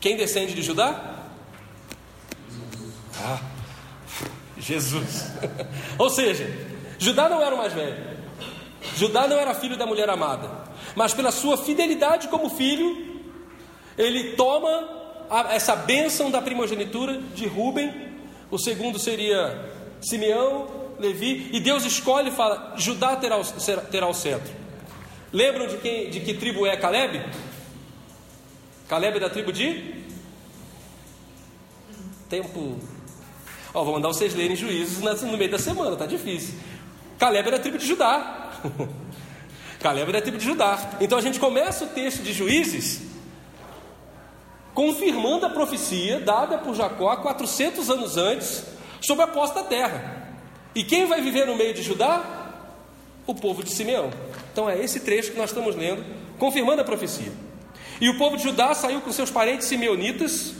Quem 0.00 0.16
descende 0.16 0.54
de 0.54 0.62
Judá? 0.62 1.28
Ah, 3.20 3.40
Jesus. 4.58 5.30
Ou 5.98 6.08
seja, 6.08 6.50
Judá 6.98 7.28
não 7.28 7.42
era 7.42 7.54
o 7.54 7.58
mais 7.58 7.72
velho. 7.72 8.12
Judá 8.96 9.28
não 9.28 9.36
era 9.36 9.54
filho 9.54 9.76
da 9.76 9.86
mulher 9.86 10.08
amada. 10.08 10.50
Mas 10.96 11.12
pela 11.12 11.30
sua 11.30 11.56
fidelidade 11.56 12.28
como 12.28 12.50
filho, 12.50 13.11
ele 13.96 14.32
toma 14.32 14.88
a, 15.30 15.54
essa 15.54 15.76
bênção 15.76 16.30
da 16.30 16.40
primogenitura 16.40 17.18
de 17.34 17.46
Ruben. 17.46 17.92
O 18.50 18.58
segundo 18.58 18.98
seria 18.98 19.70
Simeão, 20.00 20.68
Levi. 20.98 21.48
E 21.52 21.60
Deus 21.60 21.84
escolhe 21.84 22.28
e 22.28 22.32
fala: 22.32 22.74
Judá 22.76 23.16
terá 23.16 23.38
o, 23.38 23.44
terá 23.90 24.06
o 24.08 24.14
cetro. 24.14 24.52
Lembram 25.32 25.66
de, 25.66 25.78
quem, 25.78 26.10
de 26.10 26.20
que 26.20 26.34
tribo 26.34 26.66
é 26.66 26.76
Caleb? 26.76 27.24
Caleb 28.88 29.16
é 29.16 29.20
da 29.20 29.30
tribo 29.30 29.52
de? 29.52 30.02
Tempo 32.28 32.78
Ó, 33.74 33.84
vou 33.84 33.94
mandar 33.94 34.08
vocês 34.08 34.34
lerem 34.34 34.54
juízes 34.54 35.00
no 35.00 35.38
meio 35.38 35.50
da 35.50 35.58
semana, 35.58 35.96
tá 35.96 36.04
difícil. 36.04 36.54
Caleb 37.18 37.48
era 37.48 37.58
tribo 37.58 37.78
de 37.78 37.86
Judá. 37.86 38.50
Caleb 39.80 40.10
era 40.10 40.20
tribo 40.20 40.36
de 40.36 40.44
Judá. 40.44 40.78
Então 41.00 41.16
a 41.16 41.22
gente 41.22 41.40
começa 41.40 41.84
o 41.84 41.88
texto 41.88 42.22
de 42.22 42.32
juízes 42.32 43.00
confirmando 44.74 45.46
a 45.46 45.50
profecia 45.50 46.20
dada 46.20 46.58
por 46.58 46.74
Jacó 46.74 47.14
400 47.16 47.90
anos 47.90 48.16
antes 48.16 48.64
sobre 49.00 49.24
a 49.24 49.26
posta 49.26 49.62
da 49.62 49.68
terra. 49.68 50.30
E 50.74 50.82
quem 50.82 51.06
vai 51.06 51.20
viver 51.20 51.46
no 51.46 51.56
meio 51.56 51.74
de 51.74 51.82
Judá? 51.82 52.40
O 53.26 53.34
povo 53.34 53.62
de 53.62 53.70
Simeão. 53.70 54.10
Então 54.52 54.68
é 54.68 54.82
esse 54.82 55.00
trecho 55.00 55.32
que 55.32 55.38
nós 55.38 55.50
estamos 55.50 55.76
lendo, 55.76 56.04
confirmando 56.38 56.82
a 56.82 56.84
profecia. 56.84 57.32
E 58.00 58.08
o 58.08 58.18
povo 58.18 58.36
de 58.36 58.42
Judá 58.42 58.74
saiu 58.74 59.00
com 59.00 59.12
seus 59.12 59.30
parentes 59.30 59.68
simeonitas 59.68 60.54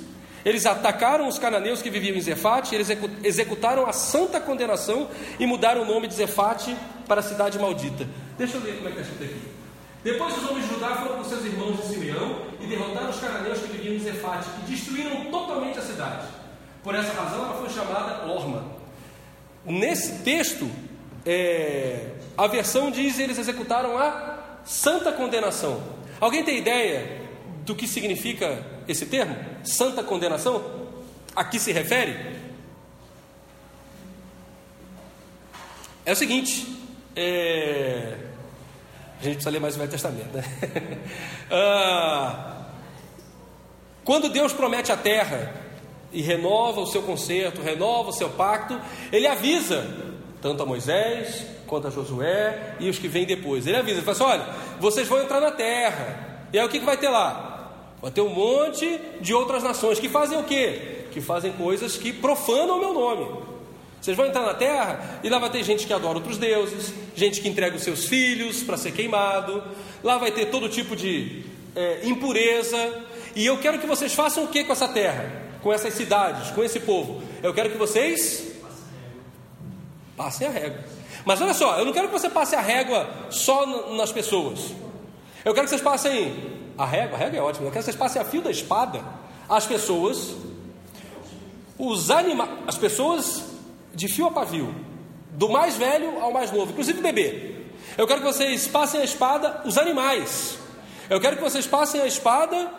eles 0.45 0.67
atacaram 0.67 1.29
os 1.29 1.39
cananeus 1.39 1.81
que 1.81 1.91
viviam 1.91 2.17
em 2.17 2.21
Zefate, 2.21 2.75
eles 2.75 2.89
executaram 3.23 3.87
a 3.87 3.93
santa 3.93 4.41
condenação 4.41 5.09
e 5.39 5.47
mudaram 5.47 5.83
o 5.83 5.85
nome 5.85 6.09
de 6.09 6.15
Zefate 6.15 6.77
para 7.07 7.21
a 7.21 7.23
cidade 7.23 7.59
maldita. 7.59 8.07
Deixa 8.37 8.57
eu 8.57 8.63
ler 8.63 8.77
como 8.77 8.89
é 8.89 8.93
que 8.93 9.01
está 9.01 9.13
escrito 9.13 9.31
aqui. 9.31 9.62
Depois 10.05 10.37
os 10.37 10.51
homens 10.51 10.69
de 10.69 10.75
Judá 10.75 10.97
foram 10.97 11.19
com 11.19 11.25
seus 11.25 11.45
irmãos 11.45 11.77
de 11.77 11.87
Simeão 11.87 12.43
e 12.61 12.67
derrotaram 12.67 13.11
os 13.11 13.21
cananeus 13.21 13.61
que 13.61 13.69
viviam 13.69 13.95
em 13.95 14.01
Zefate 14.01 14.49
e 14.63 14.71
destruíram 14.71 15.31
totalmente 15.31 15.79
a 15.79 15.83
cidade. 15.83 16.27
Por 16.83 16.95
essa 16.95 17.13
razão 17.13 17.45
ela 17.45 17.55
foi 17.55 17.71
chamada 17.71 18.27
Orma. 18.27 18.65
Nesse 19.65 20.25
texto, 20.25 20.69
é, 21.25 22.09
a 22.37 22.49
versão 22.49 22.91
diz 22.91 23.21
eles 23.21 23.39
executaram 23.39 23.97
a 23.97 24.59
santa 24.65 25.13
condenação. 25.13 25.81
Alguém 26.21 26.43
tem 26.43 26.59
ideia 26.59 27.21
do 27.65 27.75
que 27.75 27.87
significa 27.87 28.65
esse 28.89 29.07
termo? 29.07 29.37
Santa 29.63 30.03
condenação? 30.03 30.91
A 31.35 31.45
que 31.45 31.61
se 31.61 31.71
refere? 31.71 32.43
É 36.05 36.13
o 36.13 36.17
seguinte, 36.17 36.67
é... 37.15 38.32
a 39.23 39.25
gente 39.25 39.35
precisa 39.35 39.51
ler 39.51 39.61
mais 39.61 39.77
o 39.77 39.79
Velho 39.79 39.91
Testamento, 39.91 40.37
né? 40.37 40.45
ah, 41.51 42.57
quando 44.05 44.29
Deus 44.29 44.53
promete 44.53 44.91
a 44.91 44.97
terra 44.97 45.55
e 46.13 46.21
renova 46.21 46.81
o 46.81 46.87
seu 46.87 47.03
concerto, 47.03 47.63
renova 47.63 48.11
o 48.11 48.13
seu 48.13 48.31
pacto, 48.31 48.79
ele 49.13 49.27
avisa 49.27 49.87
tanto 50.41 50.63
a 50.63 50.67
Moisés 50.67 51.47
quanto 51.69 51.87
a 51.87 51.91
Josué 51.91 52.77
e 52.81 52.91
os 52.91 52.99
que 52.99 53.07
vêm 53.07 53.25
depois. 53.25 53.67
Ele 53.67 53.77
avisa, 53.77 53.99
ele 53.99 54.05
fala 54.05 54.17
assim: 54.17 54.25
olha, 54.25 54.55
vocês 54.81 55.07
vão 55.07 55.23
entrar 55.23 55.41
na 55.41 55.53
terra. 55.53 56.49
E 56.53 56.59
aí 56.59 56.67
o 56.67 56.69
que, 56.69 56.81
que 56.81 56.85
vai 56.85 56.97
ter 56.97 57.09
lá? 57.09 57.71
Vai 58.03 58.11
ter 58.11 58.21
um 58.21 58.29
monte 58.29 59.01
de 59.21 59.33
outras 59.33 59.63
nações 59.63 60.01
que 60.01 60.09
fazem 60.09 60.39
o 60.39 60.43
quê? 60.43 61.07
Que 61.13 61.21
fazem 61.21 61.53
coisas 61.53 61.97
que 61.97 62.13
profanam 62.13 62.77
o 62.77 62.81
meu 62.81 62.93
nome. 62.93 63.52
Vocês 64.03 64.17
vão 64.17 64.27
entrar 64.27 64.43
na 64.43 64.55
terra 64.55 65.21
e 65.23 65.29
lá 65.29 65.39
vai 65.39 65.49
ter 65.49 65.63
gente 65.63 65.87
que 65.87 65.93
adora 65.93 66.19
outros 66.19 66.37
deuses, 66.37 66.93
gente 67.15 67.41
que 67.41 67.49
entrega 67.49 67.77
os 67.77 67.85
seus 67.85 68.07
filhos 68.07 68.61
para 68.61 68.77
ser 68.77 68.91
queimado, 68.91 69.63
lá 70.03 70.19
vai 70.19 70.33
ter 70.33 70.47
todo 70.47 70.69
tipo 70.69 70.97
de 70.97 71.45
é, 71.77 72.01
impureza. 72.03 73.05
E 73.37 73.47
eu 73.47 73.59
quero 73.59 73.79
que 73.79 73.87
vocês 73.87 74.13
façam 74.13 74.43
o 74.43 74.49
que 74.49 74.65
com 74.65 74.73
essa 74.73 74.89
terra, 74.89 75.31
com 75.63 75.73
essas 75.73 75.95
cidades, 75.95 76.51
com 76.51 76.65
esse 76.65 76.81
povo? 76.81 77.23
Eu 77.45 77.55
quero 77.55 77.71
que 77.71 77.79
vocês 77.79 78.53
passem 80.17 80.49
a 80.49 80.51
régua. 80.51 80.81
Mas 81.25 81.41
olha 81.41 81.55
só, 81.55 81.79
eu 81.79 81.85
não 81.85 81.93
quero 81.93 82.09
que 82.09 82.13
você 82.13 82.29
passe 82.29 82.57
a 82.57 82.61
régua 82.61 83.09
só 83.31 83.95
nas 83.95 84.11
pessoas. 84.11 84.73
Eu 85.45 85.55
quero 85.55 85.67
que 85.67 85.71
vocês 85.71 85.81
passem 85.81 86.35
a 86.77 86.85
régua, 86.85 87.17
a 87.17 87.21
régua 87.21 87.39
é 87.39 87.41
ótima, 87.41 87.67
eu 87.67 87.71
quero 87.71 87.85
que 87.85 87.91
vocês 87.91 87.97
passem 87.97 88.21
a 88.21 88.25
fio 88.25 88.43
da 88.43 88.51
espada 88.51 89.01
as 89.49 89.67
pessoas, 89.67 90.35
os 91.79 92.11
animais, 92.11 92.51
as 92.67 92.79
pessoas 92.79 93.45
de 93.95 94.09
fio 94.09 94.27
a 94.27 94.31
pavio, 94.31 94.75
do 95.31 95.49
mais 95.49 95.77
velho 95.77 96.21
ao 96.21 96.33
mais 96.33 96.51
novo, 96.51 96.73
inclusive 96.73 97.01
bebê. 97.01 97.57
Eu 97.97 98.07
quero 98.07 98.21
que 98.21 98.27
vocês 98.27 98.67
passem 98.67 99.01
a 99.01 99.05
espada 99.05 99.63
os 99.65 99.77
animais. 99.77 100.59
Eu 101.11 101.21
quero 101.21 101.37
que 101.37 101.43
vocês 101.43 101.67
passem 101.67 102.01
a 102.01 102.07
espada 102.07 102.71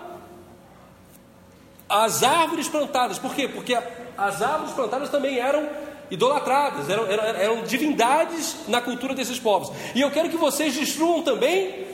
as 1.87 2.23
árvores 2.23 2.67
plantadas. 2.67 3.19
Por 3.19 3.35
quê? 3.35 3.47
Porque 3.47 3.77
as 4.17 4.41
árvores 4.41 4.73
plantadas 4.73 5.09
também 5.09 5.37
eram 5.37 5.69
idolatradas, 6.09 6.89
eram, 6.89 7.05
eram, 7.05 7.23
eram 7.23 7.63
divindades 7.63 8.55
na 8.67 8.81
cultura 8.81 9.13
desses 9.13 9.39
povos. 9.39 9.71
E 9.93 10.01
eu 10.01 10.11
quero 10.11 10.29
que 10.29 10.37
vocês 10.37 10.73
destruam 10.73 11.21
também 11.21 11.87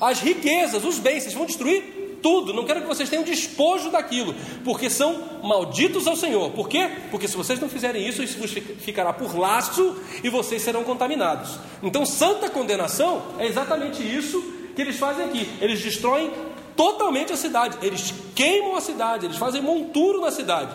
as 0.00 0.20
riquezas, 0.20 0.84
os 0.84 0.98
bens, 0.98 1.22
vocês 1.22 1.34
vão 1.34 1.46
destruir 1.46 1.97
tudo. 2.22 2.52
Não 2.52 2.64
quero 2.64 2.82
que 2.82 2.86
vocês 2.86 3.08
tenham 3.08 3.24
despojo 3.24 3.90
daquilo, 3.90 4.34
porque 4.64 4.88
são 4.90 5.40
malditos 5.42 6.06
ao 6.06 6.16
Senhor. 6.16 6.50
Por 6.50 6.68
quê? 6.68 6.90
Porque 7.10 7.28
se 7.28 7.36
vocês 7.36 7.60
não 7.60 7.68
fizerem 7.68 8.06
isso, 8.06 8.22
isso 8.22 8.38
vos 8.38 8.50
ficará 8.50 9.12
por 9.12 9.36
laço 9.36 9.96
e 10.22 10.28
vocês 10.28 10.62
serão 10.62 10.84
contaminados. 10.84 11.58
Então, 11.82 12.04
santa 12.04 12.50
condenação 12.50 13.22
é 13.38 13.46
exatamente 13.46 14.02
isso 14.02 14.42
que 14.74 14.82
eles 14.82 14.96
fazem 14.96 15.24
aqui. 15.24 15.48
Eles 15.60 15.80
destroem 15.80 16.30
totalmente 16.76 17.32
a 17.32 17.36
cidade, 17.36 17.76
eles 17.82 18.14
queimam 18.36 18.76
a 18.76 18.80
cidade, 18.80 19.26
eles 19.26 19.36
fazem 19.36 19.60
monturo 19.60 20.20
na 20.20 20.30
cidade. 20.30 20.72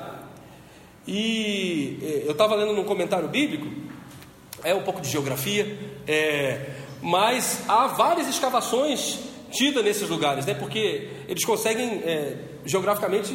E 1.08 1.98
é, 2.02 2.24
eu 2.26 2.32
estava 2.34 2.56
lendo 2.56 2.74
num 2.74 2.84
comentário 2.84 3.30
bíblico, 3.30 3.68
é 4.64 4.76
um 4.76 4.82
pouco 4.84 5.00
de 5.00 5.10
geografia, 5.10 5.78
é, 6.06 6.72
mas 7.02 7.62
há 7.68 7.88
várias 7.88 8.28
escavações 8.28 9.20
tida 9.54 9.82
nesses 9.82 10.10
lugares, 10.10 10.46
né? 10.46 10.54
porque 10.54 11.08
eles 11.30 11.46
conseguem 11.46 12.02
é, 12.04 12.36
geograficamente 12.66 13.34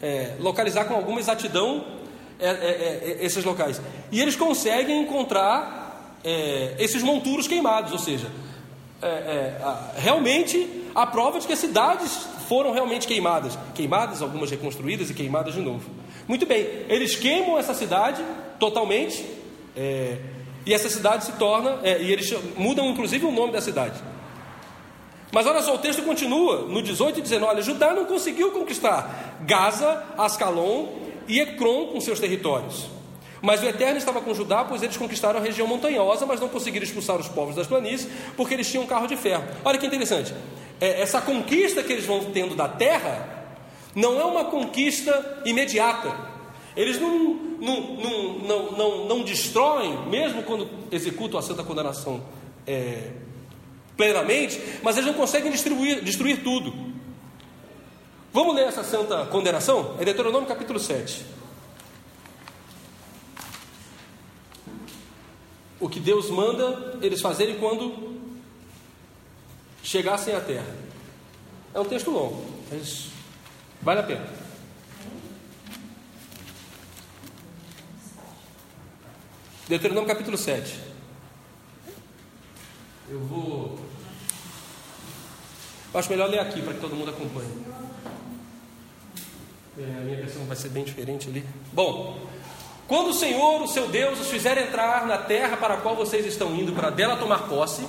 é, 0.00 0.34
localizar 0.38 0.84
com 0.84 0.94
alguma 0.94 1.18
exatidão 1.18 1.84
é, 2.38 2.48
é, 2.48 3.18
é 3.20 3.24
esses 3.24 3.42
locais. 3.44 3.80
E 4.12 4.20
eles 4.20 4.36
conseguem 4.36 5.02
encontrar 5.02 6.18
é, 6.22 6.74
esses 6.78 7.02
monturos 7.02 7.48
queimados, 7.48 7.92
ou 7.92 7.98
seja, 7.98 8.30
realmente 9.96 10.86
a 10.94 11.06
prova 11.06 11.38
de 11.38 11.46
que 11.46 11.52
as 11.52 11.58
cidades 11.58 12.26
foram 12.48 12.72
realmente 12.72 13.06
queimadas. 13.06 13.58
Queimadas, 13.74 14.22
algumas 14.22 14.50
reconstruídas 14.50 15.10
e 15.10 15.14
queimadas 15.14 15.52
de 15.52 15.60
novo. 15.60 15.90
Muito 16.26 16.46
bem, 16.46 16.66
eles 16.88 17.14
queimam 17.14 17.58
essa 17.58 17.74
cidade 17.74 18.24
totalmente, 18.58 19.22
e 20.64 20.72
essa 20.72 20.88
cidade 20.88 21.26
se 21.26 21.32
torna, 21.32 21.80
e 22.00 22.10
eles 22.10 22.32
mudam 22.56 22.88
inclusive 22.88 23.26
o 23.26 23.30
nome 23.30 23.52
da 23.52 23.60
cidade. 23.60 24.00
Mas 25.34 25.48
olha 25.48 25.60
só, 25.62 25.74
o 25.74 25.78
texto 25.78 26.00
continua 26.04 26.58
no 26.58 26.80
18 26.80 27.20
dizendo: 27.20 27.44
Olha, 27.44 27.60
Judá 27.60 27.92
não 27.92 28.04
conseguiu 28.04 28.52
conquistar 28.52 29.40
Gaza, 29.40 30.04
Ascalon 30.16 30.86
e 31.26 31.40
Ecrom 31.40 31.88
com 31.88 32.00
seus 32.00 32.20
territórios. 32.20 32.86
Mas 33.42 33.60
o 33.60 33.66
Eterno 33.66 33.98
estava 33.98 34.20
com 34.20 34.32
Judá, 34.32 34.64
pois 34.64 34.80
eles 34.80 34.96
conquistaram 34.96 35.40
a 35.40 35.42
região 35.42 35.66
montanhosa, 35.66 36.24
mas 36.24 36.38
não 36.38 36.48
conseguiram 36.48 36.84
expulsar 36.84 37.16
os 37.16 37.26
povos 37.26 37.56
das 37.56 37.66
planícies, 37.66 38.08
porque 38.36 38.54
eles 38.54 38.70
tinham 38.70 38.84
um 38.84 38.86
carro 38.86 39.08
de 39.08 39.16
ferro. 39.16 39.42
Olha 39.64 39.76
que 39.76 39.84
interessante. 39.84 40.32
É, 40.80 41.02
essa 41.02 41.20
conquista 41.20 41.82
que 41.82 41.92
eles 41.92 42.06
vão 42.06 42.26
tendo 42.26 42.54
da 42.54 42.68
terra 42.68 43.58
não 43.92 44.20
é 44.20 44.24
uma 44.24 44.44
conquista 44.44 45.42
imediata. 45.44 46.16
Eles 46.76 47.00
não, 47.00 47.34
não, 47.60 47.80
não, 47.80 48.38
não, 48.38 48.72
não, 48.72 49.08
não 49.08 49.24
destroem, 49.24 50.06
mesmo 50.08 50.44
quando 50.44 50.70
executam 50.92 51.40
a 51.40 51.42
santa 51.42 51.64
condenação 51.64 52.22
é, 52.66 53.10
plenamente, 53.96 54.60
mas 54.82 54.96
eles 54.96 55.06
não 55.06 55.14
conseguem 55.14 55.50
destruir, 55.50 56.02
destruir 56.02 56.42
tudo. 56.42 56.94
Vamos 58.32 58.54
ler 58.54 58.66
essa 58.66 58.82
santa 58.82 59.24
condenação? 59.26 59.96
É 60.00 60.04
Deuteronômio 60.04 60.48
capítulo 60.48 60.80
7. 60.80 61.24
O 65.78 65.88
que 65.88 66.00
Deus 66.00 66.30
manda 66.30 66.98
eles 67.00 67.20
fazerem 67.20 67.58
quando 67.58 68.18
chegassem 69.82 70.34
à 70.34 70.40
terra. 70.40 70.74
É 71.72 71.78
um 71.78 71.84
texto 71.84 72.10
longo, 72.10 72.44
mas 72.70 73.08
vale 73.82 74.00
a 74.00 74.02
pena. 74.02 74.26
Deuteronômio 79.68 80.08
capítulo 80.08 80.36
7. 80.36 80.93
Eu 83.08 83.20
vou. 83.20 83.78
Eu 85.92 86.00
acho 86.00 86.10
melhor 86.10 86.28
ler 86.28 86.40
aqui 86.40 86.62
para 86.62 86.74
que 86.74 86.80
todo 86.80 86.96
mundo 86.96 87.10
acompanhe. 87.10 87.52
É, 89.78 89.82
a 89.82 90.04
minha 90.04 90.16
versão 90.16 90.44
vai 90.46 90.56
ser 90.56 90.70
bem 90.70 90.84
diferente 90.84 91.28
ali. 91.28 91.44
Bom, 91.72 92.18
quando 92.88 93.10
o 93.10 93.12
Senhor, 93.12 93.62
o 93.62 93.68
seu 93.68 93.88
Deus, 93.88 94.20
os 94.20 94.28
fizer 94.28 94.56
entrar 94.56 95.06
na 95.06 95.18
terra 95.18 95.56
para 95.56 95.74
a 95.74 95.76
qual 95.78 95.96
vocês 95.96 96.24
estão 96.24 96.54
indo, 96.54 96.72
para 96.72 96.90
dela 96.90 97.16
tomar 97.16 97.48
posse, 97.48 97.86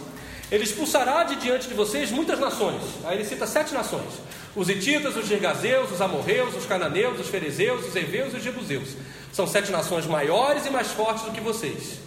ele 0.51 0.63
expulsará 0.63 1.23
de 1.23 1.37
diante 1.37 1.67
de 1.67 1.73
vocês 1.73 2.11
muitas 2.11 2.39
nações. 2.39 2.81
Aí 3.05 3.17
ele 3.17 3.25
cita 3.25 3.47
sete 3.47 3.73
nações: 3.73 4.13
os 4.55 4.69
Hititas, 4.69 5.15
os 5.15 5.27
Gergazeus, 5.27 5.91
os 5.91 6.01
Amorreus, 6.01 6.55
os 6.55 6.65
Cananeus, 6.65 7.19
os 7.19 7.27
Ferezeus, 7.27 7.87
os 7.87 7.95
Eveus 7.95 8.33
e 8.33 8.37
os 8.37 8.43
Jebuseus. 8.43 8.89
São 9.31 9.47
sete 9.47 9.71
nações 9.71 10.05
maiores 10.05 10.65
e 10.65 10.69
mais 10.69 10.87
fortes 10.87 11.23
do 11.23 11.31
que 11.31 11.41
vocês. 11.41 11.99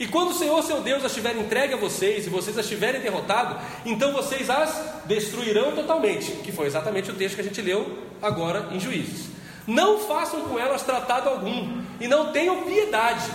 E 0.00 0.08
quando 0.08 0.30
o 0.30 0.34
Senhor 0.34 0.62
seu 0.62 0.80
Deus 0.80 1.04
as 1.04 1.12
tiver 1.12 1.36
entregue 1.36 1.74
a 1.74 1.76
vocês 1.76 2.26
e 2.26 2.30
vocês 2.30 2.56
as 2.56 2.66
tiverem 2.66 3.02
derrotado, 3.02 3.60
então 3.84 4.14
vocês 4.14 4.48
as 4.48 4.82
destruirão 5.04 5.72
totalmente, 5.72 6.32
que 6.42 6.50
foi 6.50 6.66
exatamente 6.66 7.10
o 7.10 7.14
texto 7.14 7.34
que 7.34 7.42
a 7.42 7.44
gente 7.44 7.60
leu 7.60 7.98
agora 8.22 8.70
em 8.72 8.80
Juízes. 8.80 9.26
Não 9.66 10.00
façam 10.00 10.40
com 10.40 10.58
elas 10.58 10.82
tratado 10.82 11.28
algum 11.28 11.82
e 12.00 12.08
não 12.08 12.32
tenham 12.32 12.62
piedade. 12.62 13.30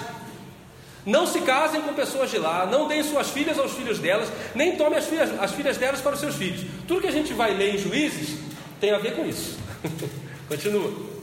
Não 1.05 1.27
se 1.27 1.39
casem 1.41 1.83
com 1.83 1.93
pessoas 1.93 2.31
de 2.31 2.39
lá, 2.39 2.65
não 2.65 2.87
deem 2.87 3.03
suas 3.03 3.29
filhas 3.29 3.59
aos 3.59 3.73
filhos 3.73 3.99
delas, 3.99 4.27
nem 4.55 4.75
tomem 4.75 4.97
as 4.97 5.05
filhas, 5.05 5.39
as 5.39 5.51
filhas 5.51 5.77
delas 5.77 6.01
para 6.01 6.15
os 6.15 6.19
seus 6.19 6.33
filhos. 6.33 6.65
Tudo 6.87 7.01
que 7.01 7.07
a 7.07 7.11
gente 7.11 7.31
vai 7.31 7.53
ler 7.53 7.75
em 7.75 7.77
Juízes 7.77 8.39
tem 8.81 8.91
a 8.91 8.97
ver 8.97 9.15
com 9.15 9.23
isso. 9.23 9.59
Continua. 10.49 11.14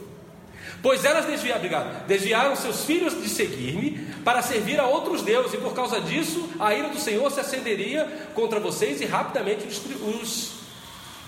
Pois 0.83 1.05
elas 1.05 1.25
desviaram, 1.25 1.59
obrigado, 1.61 2.05
desviaram 2.05 2.55
seus 2.57 2.83
filhos 2.83 3.19
de 3.19 3.29
seguir-me 3.29 4.05
para 4.25 4.41
servir 4.41 4.81
a 4.81 4.85
outros 4.85 5.21
deuses, 5.21 5.53
e 5.53 5.57
por 5.57 5.73
causa 5.73 6.01
disso 6.01 6.49
a 6.59 6.75
ira 6.75 6.89
do 6.89 6.99
Senhor 6.99 7.31
se 7.31 7.39
acenderia 7.39 8.05
contra 8.35 8.59
vocês 8.59 8.99
e 8.99 9.05
rapidamente 9.05 9.65
os 9.65 10.51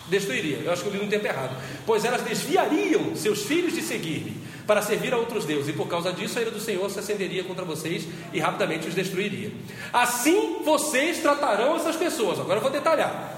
destruiria. 0.10 0.58
Eu 0.58 0.74
acho 0.74 0.84
que 0.84 0.90
eu 0.90 0.94
li 0.94 1.00
no 1.00 1.10
tempo 1.10 1.26
errado. 1.26 1.56
Pois 1.86 2.04
elas 2.04 2.22
desviariam 2.22 3.16
seus 3.16 3.44
filhos 3.44 3.74
de 3.74 3.82
seguir-me 3.82 4.38
para 4.68 4.82
servir 4.82 5.14
a 5.14 5.18
outros 5.18 5.46
deuses, 5.46 5.70
e 5.70 5.74
por 5.74 5.88
causa 5.88 6.12
disso 6.12 6.38
a 6.38 6.42
ira 6.42 6.52
do 6.52 6.60
Senhor 6.60 6.90
se 6.92 7.00
acenderia 7.00 7.46
contra 7.46 7.64
vocês 7.64 8.06
e 8.34 8.40
rapidamente 8.42 8.90
os 8.90 8.94
destruiria. 8.94 9.52
Assim 9.94 10.64
vocês 10.66 11.20
tratarão 11.20 11.78
essas 11.78 11.96
pessoas. 11.96 12.42
Agora 12.42 12.58
eu 12.58 12.62
vou 12.62 12.72
detalhar. 12.72 13.35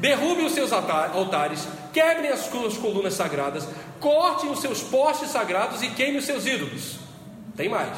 Derrubem 0.00 0.46
os 0.46 0.52
seus 0.52 0.72
altares, 0.72 1.68
quebrem 1.92 2.30
as 2.30 2.40
suas 2.40 2.76
colunas 2.78 3.14
sagradas, 3.14 3.68
cortem 4.00 4.50
os 4.50 4.58
seus 4.60 4.82
postes 4.82 5.28
sagrados 5.28 5.82
e 5.82 5.90
queimem 5.90 6.18
os 6.18 6.24
seus 6.24 6.46
ídolos. 6.46 6.96
Tem 7.54 7.68
mais. 7.68 7.92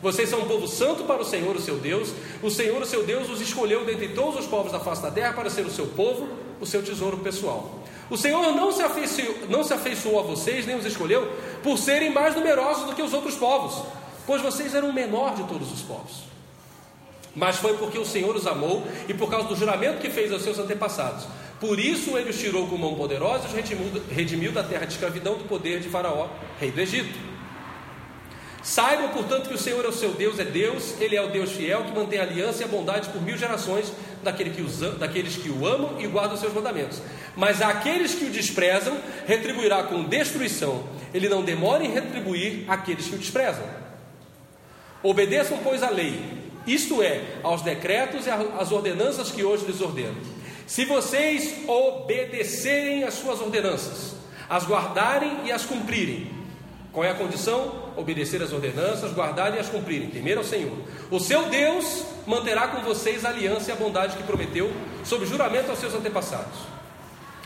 Vocês 0.00 0.28
são 0.28 0.42
um 0.42 0.46
povo 0.46 0.68
santo 0.68 1.02
para 1.02 1.20
o 1.20 1.24
Senhor, 1.24 1.56
o 1.56 1.60
seu 1.60 1.76
Deus. 1.76 2.10
O 2.40 2.48
Senhor, 2.48 2.80
o 2.80 2.86
seu 2.86 3.04
Deus, 3.04 3.28
os 3.28 3.40
escolheu 3.40 3.84
dentre 3.84 4.10
todos 4.10 4.38
os 4.38 4.46
povos 4.46 4.70
da 4.70 4.78
face 4.78 5.02
da 5.02 5.10
terra 5.10 5.32
para 5.32 5.50
ser 5.50 5.66
o 5.66 5.70
seu 5.70 5.88
povo, 5.88 6.28
o 6.60 6.66
seu 6.66 6.80
tesouro 6.80 7.16
pessoal. 7.18 7.82
O 8.08 8.16
Senhor 8.16 8.40
não 8.54 8.70
se, 8.70 8.80
afeiçoou, 8.80 9.34
não 9.48 9.64
se 9.64 9.74
afeiçoou 9.74 10.20
a 10.20 10.22
vocês, 10.22 10.64
nem 10.64 10.76
os 10.76 10.86
escolheu, 10.86 11.28
por 11.62 11.76
serem 11.76 12.12
mais 12.12 12.36
numerosos 12.36 12.84
do 12.84 12.94
que 12.94 13.02
os 13.02 13.12
outros 13.12 13.34
povos, 13.34 13.84
pois 14.24 14.40
vocês 14.40 14.74
eram 14.74 14.90
o 14.90 14.92
menor 14.92 15.34
de 15.34 15.42
todos 15.42 15.72
os 15.72 15.82
povos. 15.82 16.28
Mas 17.34 17.56
foi 17.56 17.76
porque 17.76 17.98
o 17.98 18.04
Senhor 18.04 18.34
os 18.34 18.46
amou 18.46 18.84
e 19.08 19.14
por 19.14 19.28
causa 19.28 19.48
do 19.48 19.56
juramento 19.56 20.00
que 20.00 20.08
fez 20.08 20.32
aos 20.32 20.42
seus 20.42 20.58
antepassados. 20.58 21.26
Por 21.60 21.80
isso 21.80 22.16
ele 22.16 22.30
os 22.30 22.38
tirou 22.38 22.66
com 22.68 22.76
mão 22.76 22.94
poderosa 22.94 23.44
e 23.44 23.60
os 23.60 24.08
redimiu, 24.10 24.52
da 24.52 24.62
terra 24.62 24.84
de 24.84 24.92
escravidão 24.92 25.36
do 25.36 25.44
poder 25.44 25.80
de 25.80 25.88
Faraó, 25.88 26.28
rei 26.60 26.70
do 26.70 26.80
Egito. 26.80 27.18
Saibam, 28.62 29.08
portanto, 29.08 29.48
que 29.48 29.54
o 29.54 29.58
Senhor 29.58 29.84
é 29.84 29.88
o 29.88 29.92
seu 29.92 30.10
Deus, 30.12 30.38
é 30.38 30.44
Deus, 30.44 30.94
Ele 31.00 31.16
é 31.16 31.22
o 31.22 31.28
Deus 31.28 31.52
fiel 31.52 31.84
que 31.84 31.92
mantém 31.92 32.18
a 32.18 32.22
aliança 32.22 32.62
e 32.62 32.64
a 32.64 32.68
bondade 32.68 33.08
por 33.08 33.22
mil 33.22 33.36
gerações 33.36 33.92
daquele 34.22 34.50
que 34.50 34.62
os, 34.62 34.78
daqueles 34.98 35.36
que 35.36 35.48
o 35.48 35.66
amam 35.66 35.98
e 35.98 36.06
guardam 36.06 36.34
os 36.34 36.40
seus 36.40 36.52
mandamentos. 36.52 37.00
Mas 37.36 37.62
aqueles 37.62 38.14
que 38.14 38.24
o 38.24 38.30
desprezam, 38.30 38.98
retribuirá 39.26 39.84
com 39.84 40.04
destruição. 40.04 40.84
Ele 41.14 41.28
não 41.28 41.42
demora 41.42 41.84
em 41.84 41.92
retribuir 41.92 42.64
aqueles 42.68 43.06
que 43.06 43.14
o 43.14 43.18
desprezam. 43.18 43.64
Obedeçam, 45.02 45.58
pois, 45.62 45.82
a 45.82 45.90
lei, 45.90 46.20
isto 46.66 47.02
é, 47.02 47.22
aos 47.42 47.62
decretos 47.62 48.26
e 48.26 48.30
às 48.30 48.70
ordenanças 48.70 49.30
que 49.30 49.42
hoje 49.42 49.64
lhes 49.64 49.80
ordeno. 49.80 50.37
Se 50.68 50.84
vocês 50.84 51.66
obedecerem 51.66 53.02
às 53.02 53.14
suas 53.14 53.40
ordenanças, 53.40 54.14
as 54.50 54.66
guardarem 54.66 55.46
e 55.46 55.50
as 55.50 55.64
cumprirem, 55.64 56.30
qual 56.92 57.04
é 57.04 57.10
a 57.10 57.14
condição? 57.14 57.90
Obedecer 57.96 58.42
às 58.42 58.52
ordenanças, 58.52 59.14
guardarem 59.14 59.56
e 59.56 59.60
as 59.60 59.68
cumprirem, 59.70 60.10
temer 60.10 60.36
ao 60.36 60.44
Senhor. 60.44 60.76
O 61.10 61.18
seu 61.18 61.48
Deus 61.48 62.04
manterá 62.26 62.68
com 62.68 62.82
vocês 62.82 63.24
a 63.24 63.30
aliança 63.30 63.70
e 63.70 63.72
a 63.72 63.76
bondade 63.76 64.18
que 64.18 64.22
prometeu, 64.24 64.70
sob 65.04 65.24
juramento 65.24 65.70
aos 65.70 65.80
seus 65.80 65.94
antepassados. 65.94 66.58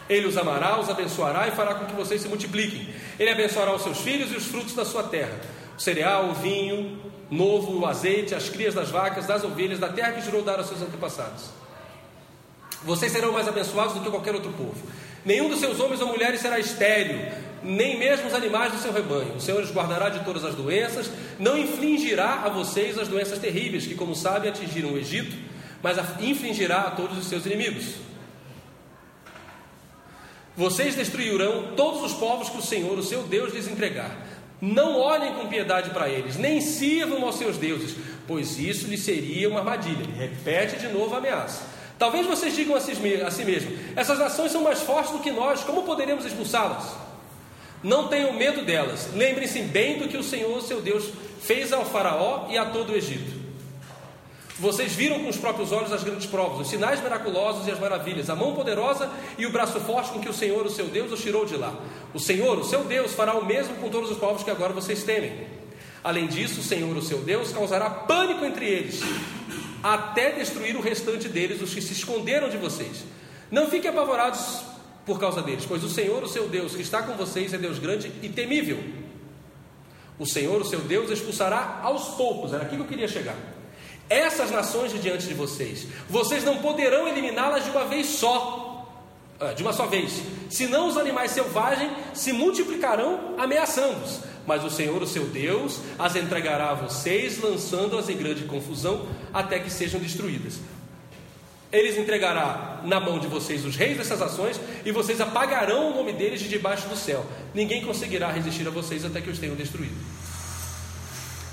Ele 0.09 0.27
os 0.27 0.37
amará, 0.37 0.81
os 0.81 0.91
abençoará 0.91 1.47
e 1.47 1.53
fará 1.53 1.77
com 1.77 1.87
que 1.87 1.95
vocês 1.95 2.21
se 2.21 2.29
multipliquem. 2.29 2.93
Ele 3.21 3.31
abençoará 3.31 3.73
os 3.73 3.83
seus 3.83 3.99
filhos 3.99 4.33
e 4.33 4.37
os 4.37 4.47
frutos 4.47 4.75
da 4.75 4.85
sua 4.85 5.05
terra: 5.05 5.41
o 5.79 5.81
cereal, 5.81 6.31
o 6.31 6.35
vinho 6.35 7.01
novo, 7.31 7.79
o 7.79 7.87
azeite, 7.87 8.35
as 8.35 8.49
crias 8.49 8.75
das 8.75 8.91
vacas, 8.91 9.29
das 9.29 9.45
ovelhas, 9.45 9.79
da 9.79 9.89
terra 9.89 10.11
que 10.11 10.23
jurou 10.23 10.43
dar 10.43 10.59
aos 10.59 10.67
seus 10.67 10.83
antepassados. 10.83 11.62
Vocês 12.85 13.13
serão 13.13 13.33
mais 13.33 13.47
abençoados 13.47 13.95
do 13.95 14.01
que 14.01 14.11
qualquer 14.11 14.35
outro 14.35 14.53
povo. 14.53 14.75
Nenhum 15.25 15.49
dos 15.49 15.61
seus 15.61 15.79
homens 15.79 16.01
ou 16.01 16.09
mulheres 16.09 16.41
será 16.41 16.59
estéril, 16.59 17.21
nem 17.63 17.99
mesmo 17.99 18.27
os 18.27 18.35
animais 18.35 18.73
do 18.73 18.79
seu 18.79 18.93
rebanho. 18.93 19.37
O 19.37 19.41
Senhor 19.41 19.63
os 19.63 19.71
guardará 19.71 20.09
de 20.09 20.25
todas 20.25 20.45
as 20.45 20.55
doenças, 20.55 21.11
não 21.39 21.57
infligirá 21.57 22.43
a 22.45 22.49
vocês 22.49 22.99
as 22.99 23.07
doenças 23.07 23.39
terríveis 23.39 23.87
que, 23.87 23.95
como 23.95 24.17
sabem, 24.17 24.51
atingiram 24.51 24.93
o 24.93 24.99
Egito, 24.99 25.37
mas 25.81 25.97
infligirá 26.21 26.83
a 26.83 26.91
todos 26.91 27.17
os 27.17 27.27
seus 27.27 27.47
inimigos. 27.47 27.95
Vocês 30.57 30.95
destruirão 30.97 31.75
todos 31.77 32.03
os 32.03 32.13
povos 32.13 32.49
que 32.49 32.59
o 32.59 32.63
Senhor, 32.63 32.99
o 32.99 33.03
seu 33.03 33.23
Deus, 33.23 33.55
lhes 33.55 33.69
entregar. 33.69 34.17
Não 34.61 34.99
olhem 34.99 35.35
com 35.35 35.49
piedade 35.49 35.91
para 35.91 36.09
eles, 36.09 36.37
nem 36.37 36.61
sirvam 36.61 37.25
aos 37.25 37.37
seus 37.37 37.57
deuses, 37.57 37.97
pois 38.29 38.59
isso 38.59 38.87
lhes 38.87 39.01
seria 39.01 39.49
uma 39.49 39.61
armadilha. 39.61 40.03
Ele 40.03 40.13
repete 40.13 40.77
de 40.77 40.89
novo 40.89 41.15
a 41.15 41.19
ameaça. 41.19 41.72
Talvez 42.03 42.27
vocês 42.27 42.57
digam 42.57 42.75
a 42.75 42.81
si, 42.81 42.97
mesmos: 43.45 43.79
essas 43.95 44.19
nações 44.19 44.51
são 44.51 44.61
mais 44.61 44.81
fortes 44.81 45.13
do 45.13 45.21
que 45.21 45.31
nós, 45.31 45.63
como 45.63 45.85
poderemos 45.85 46.25
expulsá-las? 46.25 46.97
Não 47.81 48.09
tenham 48.09 48.33
medo 48.33 48.65
delas, 48.65 49.11
lembrem-se 49.15 49.63
bem 49.63 50.01
do 50.01 50.09
que 50.09 50.17
o 50.17 50.23
Senhor, 50.25 50.61
seu 50.63 50.83
Deus, 50.83 51.11
fez 51.41 51.73
ao 51.73 51.85
Faraó 51.85 52.49
e 52.51 52.59
a 52.59 52.65
todo 52.65 52.91
o 52.91 52.97
Egito. 52.97 53.41
Vocês 54.59 54.95
viram 54.95 55.21
com 55.21 55.29
os 55.29 55.37
próprios 55.37 55.71
olhos 55.71 55.93
as 55.93 56.03
grandes 56.03 56.27
provas, 56.27 56.63
os 56.63 56.71
sinais 56.71 57.01
miraculosos 57.01 57.69
e 57.69 57.71
as 57.71 57.79
maravilhas, 57.79 58.29
a 58.29 58.35
mão 58.35 58.53
poderosa 58.53 59.09
e 59.39 59.47
o 59.47 59.53
braço 59.53 59.79
forte 59.79 60.11
com 60.11 60.19
que 60.19 60.29
o 60.29 60.35
Senhor, 60.35 60.67
o 60.67 60.71
seu 60.71 60.87
Deus, 60.87 61.13
os 61.13 61.23
tirou 61.23 61.47
de 61.47 61.55
lá. 61.55 61.73
O 62.13 62.19
Senhor, 62.19 62.59
o 62.59 62.65
seu 62.65 62.83
Deus, 62.83 63.13
fará 63.13 63.35
o 63.35 63.47
mesmo 63.47 63.77
com 63.77 63.89
todos 63.89 64.11
os 64.11 64.19
povos 64.19 64.43
que 64.43 64.51
agora 64.51 64.73
vocês 64.73 65.05
temem. 65.05 65.47
Além 66.03 66.27
disso, 66.27 66.59
o 66.59 66.65
Senhor, 66.65 66.97
o 66.97 67.01
seu 67.01 67.19
Deus, 67.19 67.53
causará 67.53 67.89
pânico 67.89 68.45
entre 68.45 68.67
eles, 68.67 69.01
até 69.83 70.33
destruir 70.33 70.77
o 70.77 70.81
restante 70.81 71.29
deles, 71.29 71.61
os 71.61 71.75
que 71.75 71.81
se 71.81 71.93
esconderam 71.93 72.49
de 72.49 72.57
vocês. 72.57 73.05
Não 73.51 73.69
fiquem 73.69 73.91
apavorados 73.91 74.63
por 75.05 75.19
causa 75.19 75.43
deles, 75.43 75.65
pois 75.67 75.83
o 75.83 75.89
Senhor, 75.89 76.23
o 76.23 76.29
seu 76.29 76.49
Deus, 76.49 76.75
que 76.75 76.83
está 76.83 77.03
com 77.03 77.15
vocês, 77.15 77.53
é 77.53 77.59
Deus 77.59 77.79
grande 77.79 78.13
e 78.23 78.29
temível. 78.29 78.83
O 80.19 80.27
Senhor, 80.27 80.61
o 80.61 80.65
seu 80.65 80.81
Deus, 80.81 81.11
expulsará 81.11 81.81
aos 81.83 82.09
poucos, 82.11 82.53
era 82.53 82.63
aqui 82.63 82.77
que 82.77 82.83
eu 82.83 82.87
queria 82.87 83.09
chegar 83.09 83.37
essas 84.13 84.51
nações 84.51 84.93
de 84.93 84.99
diante 84.99 85.27
de 85.27 85.33
vocês. 85.33 85.87
Vocês 86.09 86.45
não 86.45 86.59
poderão 86.59 87.09
eliminá-las 87.09 87.65
de 87.65 87.71
uma 87.71 87.87
vez 87.87 88.07
só, 88.07 88.87
ah, 89.41 89.55
de 89.55 89.63
uma 89.63 89.73
só 89.73 89.87
vez, 89.87 90.23
senão 90.51 90.89
os 90.89 90.99
animais 90.99 91.31
selvagens 91.31 91.91
se 92.13 92.33
multiplicarão 92.33 93.35
ameaçando-os. 93.39 94.21
Mas 94.47 94.65
o 94.65 94.71
Senhor, 94.71 95.01
o 95.03 95.07
seu 95.07 95.25
Deus, 95.27 95.81
as 95.99 96.17
entregará 96.17 96.71
a 96.71 96.75
vocês, 96.75 97.41
lançando-as 97.41 98.09
em 98.09 98.17
grande 98.17 98.45
confusão, 98.45 99.07
até 99.33 99.59
que 99.59 99.71
sejam 99.71 100.01
destruídas. 100.01 100.59
Eles 101.73 101.97
entregará 101.97 102.81
na 102.85 103.01
mão 103.01 103.19
de 103.19 103.27
vocês 103.27 103.65
os 103.65 103.77
reis 103.77 103.97
dessas 103.97 104.21
ações, 104.21 104.61
e 104.85 104.93
vocês 104.93 105.21
apagarão 105.21 105.91
o 105.91 105.95
nome 105.95 106.13
deles 106.13 106.41
de 106.41 106.49
debaixo 106.49 106.87
do 106.89 106.97
céu. 106.97 107.25
Ninguém 107.55 107.83
conseguirá 107.83 108.31
resistir 108.31 108.67
a 108.67 108.71
vocês 108.71 109.05
até 109.05 109.21
que 109.21 109.31
os 109.31 109.39
tenham 109.39 109.57
destruído. 109.57 109.97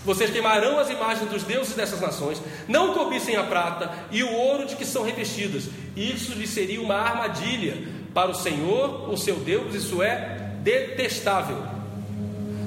Vocês 0.04 0.30
queimarão 0.30 0.80
as 0.80 0.90
imagens 0.90 1.30
dos 1.30 1.44
deuses 1.44 1.74
dessas 1.74 2.02
nações, 2.02 2.42
não 2.68 2.94
cobissem 2.94 3.36
a 3.36 3.44
prata 3.44 3.92
e 4.12 4.24
o 4.24 4.32
ouro 4.32 4.66
de 4.66 4.76
que 4.76 4.86
são 4.86 5.04
revestidas. 5.04 5.70
Isso 5.96 6.34
lhes 6.34 6.50
seria 6.50 6.82
uma 6.82 6.96
armadilha 6.96 7.78
para 8.14 8.32
o 8.32 8.36
Senhor, 8.36 9.10
o 9.10 9.18
seu 9.18 9.36
Deus, 9.36 9.76
isso 9.76 10.02
é 10.02 10.54
detestável. 10.64 11.79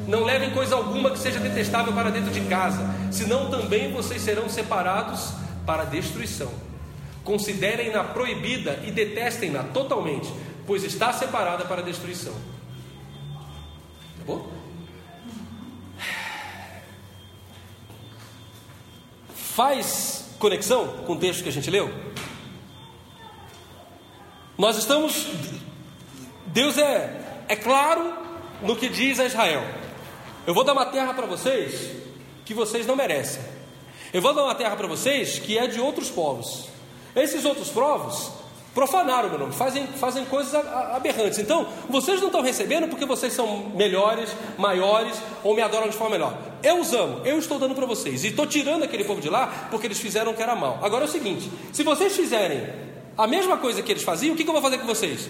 Não 0.07 0.25
levem 0.25 0.51
coisa 0.51 0.75
alguma 0.75 1.11
que 1.11 1.19
seja 1.19 1.39
detestável 1.39 1.93
para 1.93 2.11
dentro 2.11 2.31
de 2.31 2.41
casa, 2.43 2.83
senão 3.11 3.51
também 3.51 3.93
vocês 3.93 4.21
serão 4.23 4.49
separados 4.49 5.33
para 5.65 5.85
destruição. 5.85 6.53
Considerem-na 7.25 8.03
proibida 8.03 8.81
e 8.85 8.91
detestem-na 8.91 9.63
totalmente, 9.65 10.33
pois 10.67 10.83
está 10.83 11.13
separada 11.13 11.65
para 11.65 11.83
destruição. 11.83 12.33
Tá 12.33 14.25
bom? 14.27 14.51
Faz 19.35 20.35
conexão 20.39 20.89
com 21.07 21.13
o 21.13 21.19
texto 21.19 21.43
que 21.43 21.49
a 21.49 21.53
gente 21.53 21.71
leu? 21.71 21.93
Nós 24.59 24.77
estamos. 24.77 25.29
Deus 26.47 26.77
é, 26.77 27.45
é 27.49 27.57
claro 27.57 28.15
no 28.63 28.77
que 28.77 28.89
diz 28.89 29.21
a 29.21 29.25
Israel. 29.25 29.82
Eu 30.47 30.55
vou 30.55 30.65
dar 30.65 30.73
uma 30.73 30.87
terra 30.87 31.15
para 31.15 31.27
vocês 31.27 31.91
que 32.45 32.53
vocês 32.53 32.87
não 32.87 32.97
merecem. 32.97 33.43
Eu 34.13 34.21
vou 34.21 34.35
dar 34.35 34.43
uma 34.43 34.55
terra 34.55 34.75
para 34.75 34.89
vocês 34.89 35.39
que 35.39 35.57
é 35.57 35.67
de 35.67 35.81
outros 35.81 36.11
povos. 36.11 36.69
Esses 37.15 37.45
outros 37.45 37.69
povos 37.69 38.31
profanaram 38.75 39.29
o 39.29 39.31
meu 39.31 39.39
nome, 39.39 39.53
fazem, 39.53 39.87
fazem 39.87 40.25
coisas 40.25 40.55
aberrantes. 40.55 41.39
Então, 41.39 41.69
vocês 41.89 42.19
não 42.21 42.27
estão 42.27 42.43
recebendo 42.43 42.89
porque 42.89 43.05
vocês 43.05 43.33
são 43.33 43.71
melhores, 43.75 44.31
maiores 44.59 45.17
ou 45.45 45.55
me 45.55 45.63
adoram 45.63 45.89
de 45.89 45.97
forma 45.97 46.17
melhor. 46.17 46.37
Eu 46.63 46.81
os 46.81 46.93
amo, 46.93 47.21
eu 47.25 47.39
estou 47.39 47.59
dando 47.59 47.75
para 47.75 47.87
vocês 47.87 48.25
e 48.25 48.29
estou 48.29 48.47
tirando 48.47 48.83
aquele 48.83 49.05
povo 49.05 49.21
de 49.21 49.29
lá 49.29 49.69
porque 49.71 49.87
eles 49.87 50.01
fizeram 50.01 50.33
o 50.33 50.35
que 50.35 50.43
era 50.43 50.57
mal. 50.57 50.81
Agora 50.83 51.05
é 51.05 51.09
o 51.09 51.11
seguinte: 51.11 51.51
se 51.73 51.85
vocês 51.85 52.17
fizerem 52.17 52.69
a 53.17 53.27
mesma 53.27 53.57
coisa 53.59 53.81
que 53.81 53.93
eles 53.93 54.03
faziam, 54.03 54.35
o 54.35 54.37
que, 54.37 54.43
que 54.43 54.51
eu 54.51 54.55
vou 54.55 54.63
fazer 54.63 54.79
com 54.79 54.87
vocês? 54.87 55.29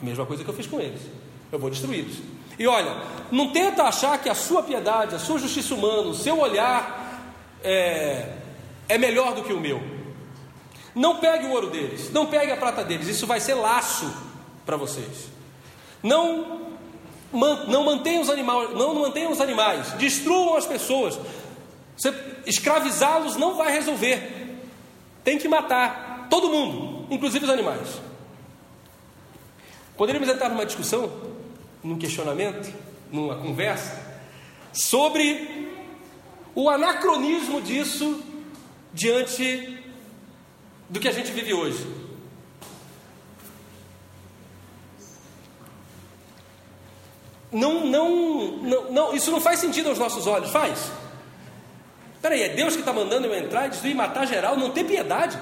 A 0.00 0.04
mesma 0.04 0.24
coisa 0.24 0.44
que 0.44 0.50
eu 0.50 0.54
fiz 0.54 0.66
com 0.66 0.78
eles. 0.78 1.00
Eu 1.50 1.58
vou 1.58 1.70
destruí-los. 1.70 2.37
E 2.58 2.66
olha, 2.66 2.96
não 3.30 3.50
tenta 3.50 3.84
achar 3.84 4.18
que 4.18 4.28
a 4.28 4.34
sua 4.34 4.62
piedade, 4.62 5.14
a 5.14 5.18
sua 5.18 5.38
justiça 5.38 5.74
humana, 5.74 6.08
o 6.08 6.14
seu 6.14 6.38
olhar 6.38 7.22
é, 7.62 8.32
é 8.88 8.98
melhor 8.98 9.34
do 9.34 9.42
que 9.42 9.52
o 9.52 9.60
meu. 9.60 9.80
Não 10.94 11.16
pegue 11.18 11.46
o 11.46 11.52
ouro 11.52 11.68
deles, 11.68 12.10
não 12.12 12.26
pegue 12.26 12.50
a 12.50 12.56
prata 12.56 12.82
deles, 12.82 13.06
isso 13.06 13.26
vai 13.26 13.38
ser 13.38 13.54
laço 13.54 14.12
para 14.66 14.76
vocês. 14.76 15.28
Não, 16.02 16.62
não 17.32 17.84
mantenham 17.84 18.22
os 18.22 18.30
animais, 18.30 18.74
não 18.74 18.94
mantenham 18.94 19.30
os 19.30 19.40
animais, 19.40 19.92
destruam 19.92 20.56
as 20.56 20.66
pessoas. 20.66 21.18
Escravizá-los 22.46 23.36
não 23.36 23.54
vai 23.54 23.72
resolver. 23.72 24.60
Tem 25.22 25.38
que 25.38 25.48
matar 25.48 26.26
todo 26.30 26.48
mundo, 26.48 27.06
inclusive 27.10 27.44
os 27.44 27.50
animais. 27.50 27.88
Poderíamos 29.96 30.28
entrar 30.28 30.48
numa 30.48 30.64
discussão, 30.64 31.10
num 31.82 31.98
questionamento, 31.98 32.72
numa 33.10 33.36
conversa, 33.36 34.08
sobre 34.72 35.68
o 36.54 36.68
anacronismo 36.68 37.60
disso 37.60 38.22
diante 38.92 39.78
do 40.88 40.98
que 40.98 41.08
a 41.08 41.12
gente 41.12 41.30
vive 41.30 41.54
hoje. 41.54 41.86
Não, 47.50 47.86
não, 47.86 48.58
não, 48.58 48.90
não, 48.90 49.14
isso 49.14 49.30
não 49.30 49.40
faz 49.40 49.58
sentido 49.58 49.88
aos 49.88 49.98
nossos 49.98 50.26
olhos, 50.26 50.50
faz? 50.50 50.90
Peraí, 52.20 52.42
é 52.42 52.48
Deus 52.50 52.74
que 52.74 52.80
está 52.80 52.92
mandando 52.92 53.26
eu 53.26 53.34
entrar 53.34 53.66
e 53.66 53.70
destruir, 53.70 53.94
matar 53.94 54.26
geral, 54.26 54.56
não 54.56 54.70
ter 54.70 54.84
piedade, 54.84 55.38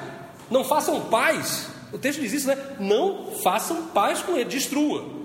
não 0.51 0.63
façam 0.63 1.01
paz. 1.07 1.69
O 1.93 1.99
texto 1.99 2.21
diz 2.21 2.33
isso, 2.33 2.47
né? 2.47 2.57
Não 2.79 3.33
façam 3.43 3.87
paz 3.87 4.23
com 4.23 4.33
ele, 4.37 4.45
destrua. 4.45 5.16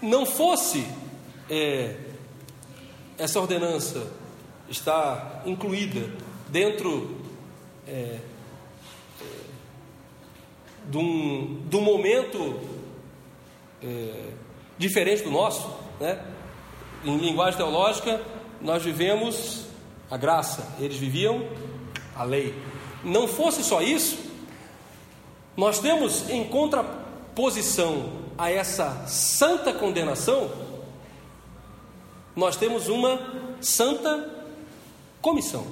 Não 0.00 0.26
fosse 0.26 0.86
é, 1.48 1.96
essa 3.18 3.40
ordenança 3.40 4.12
está 4.68 5.42
incluída 5.46 6.10
dentro 6.48 7.16
é, 7.86 7.90
é, 7.90 8.20
de, 10.88 10.98
um, 10.98 11.62
de 11.68 11.76
um 11.76 11.80
momento 11.80 12.60
é, 13.82 14.32
diferente 14.76 15.22
do 15.22 15.30
nosso, 15.30 15.70
né? 16.00 16.22
em 17.04 17.16
linguagem 17.18 17.56
teológica, 17.56 18.20
nós 18.60 18.82
vivemos 18.82 19.66
a 20.10 20.16
graça, 20.16 20.74
eles 20.78 20.96
viviam 20.96 21.46
a 22.14 22.24
lei. 22.24 22.54
Não 23.04 23.28
fosse 23.28 23.62
só 23.62 23.80
isso, 23.80 24.18
nós 25.56 25.78
temos 25.78 26.28
em 26.28 26.44
contraposição 27.36 28.08
a 28.38 28.50
essa 28.50 29.06
santa 29.06 29.70
condenação, 29.74 30.50
nós 32.34 32.56
temos 32.56 32.88
uma 32.88 33.20
santa 33.60 34.26
comissão. 35.20 35.66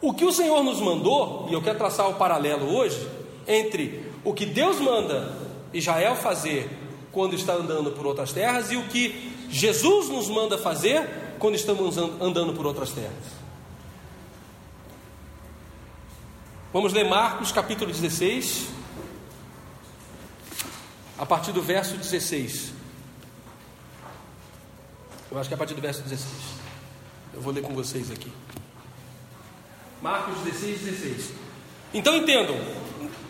O 0.00 0.14
que 0.14 0.24
o 0.24 0.32
Senhor 0.32 0.62
nos 0.62 0.80
mandou, 0.80 1.48
e 1.50 1.52
eu 1.52 1.60
quero 1.60 1.76
traçar 1.76 2.08
o 2.08 2.14
paralelo 2.14 2.72
hoje, 2.72 3.04
entre 3.48 4.04
o 4.24 4.32
que 4.32 4.46
Deus 4.46 4.78
manda 4.78 5.36
Israel 5.74 6.14
fazer 6.14 6.70
quando 7.10 7.34
está 7.34 7.54
andando 7.54 7.90
por 7.90 8.06
outras 8.06 8.32
terras 8.32 8.70
e 8.70 8.76
o 8.76 8.84
que 8.84 9.32
Jesus 9.50 10.08
nos 10.08 10.28
manda 10.28 10.56
fazer 10.56 11.34
quando 11.40 11.56
estamos 11.56 11.98
andando 11.98 12.52
por 12.52 12.64
outras 12.64 12.92
terras. 12.92 13.40
Vamos 16.72 16.92
ler 16.92 17.04
Marcos 17.04 17.50
capítulo 17.50 17.90
16, 17.90 18.79
a 21.20 21.26
partir 21.26 21.52
do 21.52 21.60
verso 21.60 21.98
16. 21.98 22.72
Eu 25.30 25.38
acho 25.38 25.50
que 25.50 25.54
é 25.54 25.56
a 25.56 25.58
partir 25.58 25.74
do 25.74 25.82
verso 25.82 26.00
16. 26.00 26.26
Eu 27.34 27.42
vou 27.42 27.52
ler 27.52 27.60
com 27.60 27.74
vocês 27.74 28.10
aqui. 28.10 28.32
Marcos 30.00 30.38
16, 30.38 30.80
16. 30.80 31.32
Então 31.92 32.16
entendam, 32.16 32.56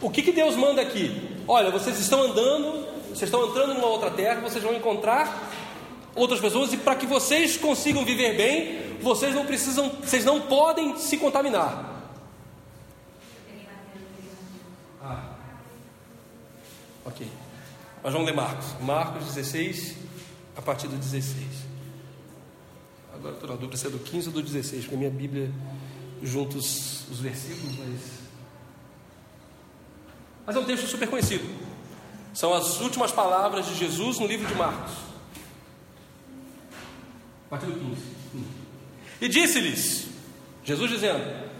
o 0.00 0.08
que, 0.08 0.22
que 0.22 0.30
Deus 0.30 0.54
manda 0.54 0.80
aqui? 0.80 1.36
Olha, 1.48 1.72
vocês 1.72 1.98
estão 1.98 2.22
andando, 2.22 2.86
vocês 3.08 3.24
estão 3.24 3.48
entrando 3.48 3.74
numa 3.74 3.88
outra 3.88 4.12
terra, 4.12 4.40
vocês 4.40 4.62
vão 4.62 4.72
encontrar 4.72 5.50
outras 6.14 6.38
pessoas, 6.38 6.72
e 6.72 6.76
para 6.76 6.94
que 6.94 7.06
vocês 7.06 7.56
consigam 7.56 8.04
viver 8.04 8.36
bem, 8.36 8.98
vocês 9.00 9.34
não 9.34 9.44
precisam, 9.44 9.90
vocês 10.00 10.24
não 10.24 10.42
podem 10.42 10.96
se 10.96 11.16
contaminar. 11.16 12.06
Ah, 15.02 15.24
ok. 17.04 17.26
Mas 18.02 18.12
vamos 18.12 18.26
ler 18.26 18.34
Marcos. 18.34 18.66
Marcos 18.80 19.34
16, 19.34 19.96
a 20.56 20.62
partir 20.62 20.88
do 20.88 20.96
16. 20.96 21.36
Agora 23.14 23.34
estou 23.34 23.48
na 23.50 23.56
dúvida 23.56 23.76
se 23.76 23.86
é 23.86 23.90
do 23.90 23.98
15 23.98 24.28
ou 24.28 24.34
do 24.34 24.42
16, 24.42 24.82
porque 24.82 24.94
a 24.94 24.98
minha 24.98 25.10
Bíblia 25.10 25.52
junta 26.22 26.56
os, 26.56 27.08
os 27.10 27.20
versículos, 27.20 27.76
mas. 27.76 28.00
Mas 30.46 30.56
é 30.56 30.58
um 30.58 30.64
texto 30.64 30.86
super 30.86 31.08
conhecido. 31.08 31.44
São 32.32 32.54
as 32.54 32.80
últimas 32.80 33.12
palavras 33.12 33.66
de 33.66 33.74
Jesus 33.74 34.18
no 34.18 34.26
livro 34.26 34.46
de 34.46 34.54
Marcos. 34.54 34.92
a 37.46 37.50
partir 37.50 37.66
do 37.66 37.72
15. 37.72 38.20
E 39.20 39.28
disse-lhes, 39.28 40.06
Jesus 40.64 40.90
dizendo: 40.90 41.50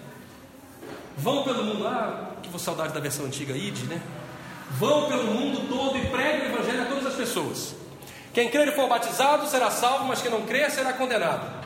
Vão 1.18 1.44
pelo 1.44 1.64
mundo, 1.64 1.86
ah, 1.86 2.36
que 2.42 2.48
vou 2.48 2.58
saudade 2.58 2.94
da 2.94 3.00
versão 3.00 3.26
antiga, 3.26 3.54
ide, 3.54 3.84
né? 3.84 4.00
Vão 4.78 5.08
pelo 5.08 5.24
mundo 5.24 5.68
todo 5.68 5.98
e 5.98 6.06
preguem 6.06 6.42
o 6.42 6.54
evangelho 6.54 6.82
a 6.82 6.86
todas 6.86 7.06
as 7.06 7.14
pessoas. 7.14 7.74
Quem 8.32 8.48
crer 8.48 8.68
e 8.68 8.72
for 8.72 8.88
batizado 8.88 9.46
será 9.48 9.70
salvo, 9.70 10.04
mas 10.04 10.22
quem 10.22 10.30
não 10.30 10.42
crer 10.42 10.70
será 10.70 10.92
condenado. 10.92 11.60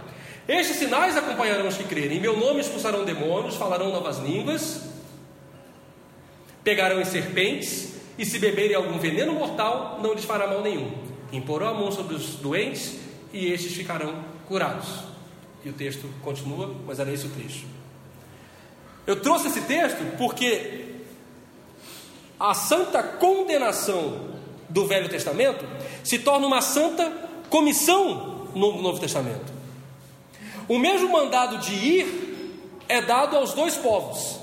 Estes 0.49 0.77
sinais 0.77 1.17
acompanharão 1.17 1.69
os 1.69 1.77
que 1.77 1.85
crerem. 1.85 2.19
Em 2.19 2.21
meu 2.21 2.39
nome 2.39 2.61
expulsarão 2.61 3.05
demônios, 3.05 3.57
falarão 3.57 3.91
novas 3.91 4.19
línguas, 4.19 4.83
pegarão 6.63 7.01
em 7.01 7.05
serpentes, 7.05 7.95
e 8.17 8.25
se 8.25 8.39
beberem 8.39 8.77
algum 8.77 8.99
veneno 8.99 9.33
mortal, 9.33 9.99
não 10.03 10.15
lhes 10.15 10.25
fará 10.25 10.47
mal 10.47 10.63
nenhum. 10.63 10.93
Imporão 11.33 11.69
a 11.69 11.75
mão 11.75 11.91
sobre 11.91 12.15
os 12.15 12.37
doentes, 12.37 12.99
e 13.33 13.53
estes 13.53 13.75
ficarão 13.75 14.25
curados. 14.47 15.03
E 15.65 15.69
o 15.69 15.73
texto 15.73 16.09
continua, 16.23 16.73
mas 16.87 17.01
era 17.01 17.13
esse 17.13 17.27
o 17.27 17.31
trecho. 17.31 17.67
Eu 19.07 19.17
trouxe 19.21 19.49
esse 19.49 19.63
texto 19.63 20.17
porque 20.17 20.84
a 22.39 22.55
santa 22.55 23.03
condenação 23.03 24.35
do 24.69 24.87
Velho 24.87 25.09
Testamento 25.09 25.65
se 26.03 26.19
torna 26.19 26.47
uma 26.47 26.61
santa 26.61 27.11
comissão 27.49 28.49
no 28.55 28.83
Novo 28.83 28.99
Testamento. 28.99 29.53
O 30.69 30.79
mesmo 30.79 31.11
mandado 31.11 31.59
de 31.59 31.75
ir 31.75 32.61
é 32.89 33.01
dado 33.01 33.37
aos 33.37 33.53
dois 33.53 33.77
povos. 33.77 34.41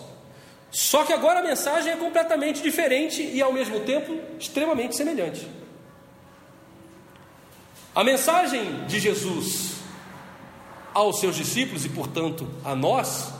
Só 0.69 1.03
que 1.03 1.11
agora 1.11 1.39
a 1.39 1.43
mensagem 1.43 1.91
é 1.91 1.97
completamente 1.97 2.61
diferente 2.61 3.21
e 3.21 3.41
ao 3.41 3.51
mesmo 3.51 3.81
tempo 3.81 4.17
extremamente 4.39 4.95
semelhante. 4.95 5.45
A 7.93 8.03
mensagem 8.03 8.85
de 8.85 8.99
Jesus 8.99 9.71
aos 10.93 11.19
seus 11.19 11.35
discípulos 11.35 11.85
e, 11.85 11.89
portanto, 11.89 12.47
a 12.63 12.75
nós, 12.75 13.33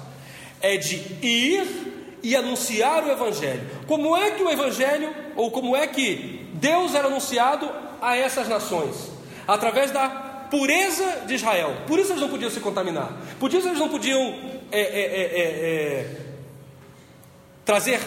é 0.62 0.78
de 0.78 0.96
ir 1.22 1.91
e 2.24 2.36
anunciar 2.36 3.04
o 3.04 3.12
Evangelho. 3.12 3.68
Como 3.88 4.16
é 4.16 4.32
que 4.32 4.44
o 4.44 4.50
Evangelho, 4.50 5.14
ou 5.36 5.52
como 5.52 5.76
é 5.76 5.88
que 5.88 6.48
Deus 6.54 6.94
era 6.94 7.08
anunciado 7.08 7.70
a 8.02 8.16
essas 8.16 8.48
nações? 8.48 9.12
Através 9.48 9.92
da 9.92 10.10
pureza 10.52 11.24
de 11.26 11.36
Israel. 11.36 11.78
Por 11.88 11.98
isso 11.98 12.12
eles 12.12 12.22
não 12.22 12.30
podiam 12.30 12.52
se 12.52 12.60
contaminar. 12.60 13.12
Por 13.40 13.52
isso 13.52 13.68
eles 13.68 13.80
não 13.80 13.90
podiam 13.90 14.20
é, 14.72 14.82
é, 14.82 14.82
é, 14.82 15.22
é, 15.22 15.44
é 15.44 16.18
trazer 17.66 18.00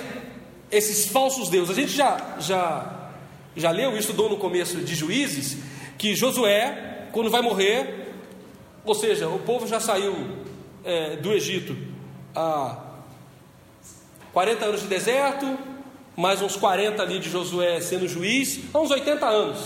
esses 0.71 1.07
falsos 1.09 1.49
deuses. 1.49 1.71
A 1.71 1.81
gente 1.81 1.93
já, 1.93 2.37
já, 2.39 3.11
já 3.57 3.71
leu 3.71 3.97
estudou 3.97 4.29
no 4.29 4.37
começo 4.37 4.77
de 4.79 4.95
Juízes 4.95 5.57
que 5.97 6.15
Josué, 6.15 7.09
quando 7.13 7.31
vai 7.31 7.41
morrer, 7.41 8.13
ou 8.85 8.95
seja, 8.95 9.29
o 9.29 9.39
povo 9.39 9.67
já 9.67 9.81
saiu 9.81 10.15
é, 10.85 11.17
do 11.17 11.33
Egito 11.33 11.77
há 12.35 12.84
40 14.35 14.65
anos 14.65 14.83
de 14.83 14.89
deserto, 14.89 15.57
mais 16.17 16.43
uns 16.43 16.57
40 16.57 17.01
ali 17.01 17.21
de 17.21 17.31
Josué 17.31 17.81
sendo 17.81 18.09
juiz, 18.09 18.61
há 18.75 18.81
uns 18.81 18.91
80 18.91 19.25
anos. 19.25 19.59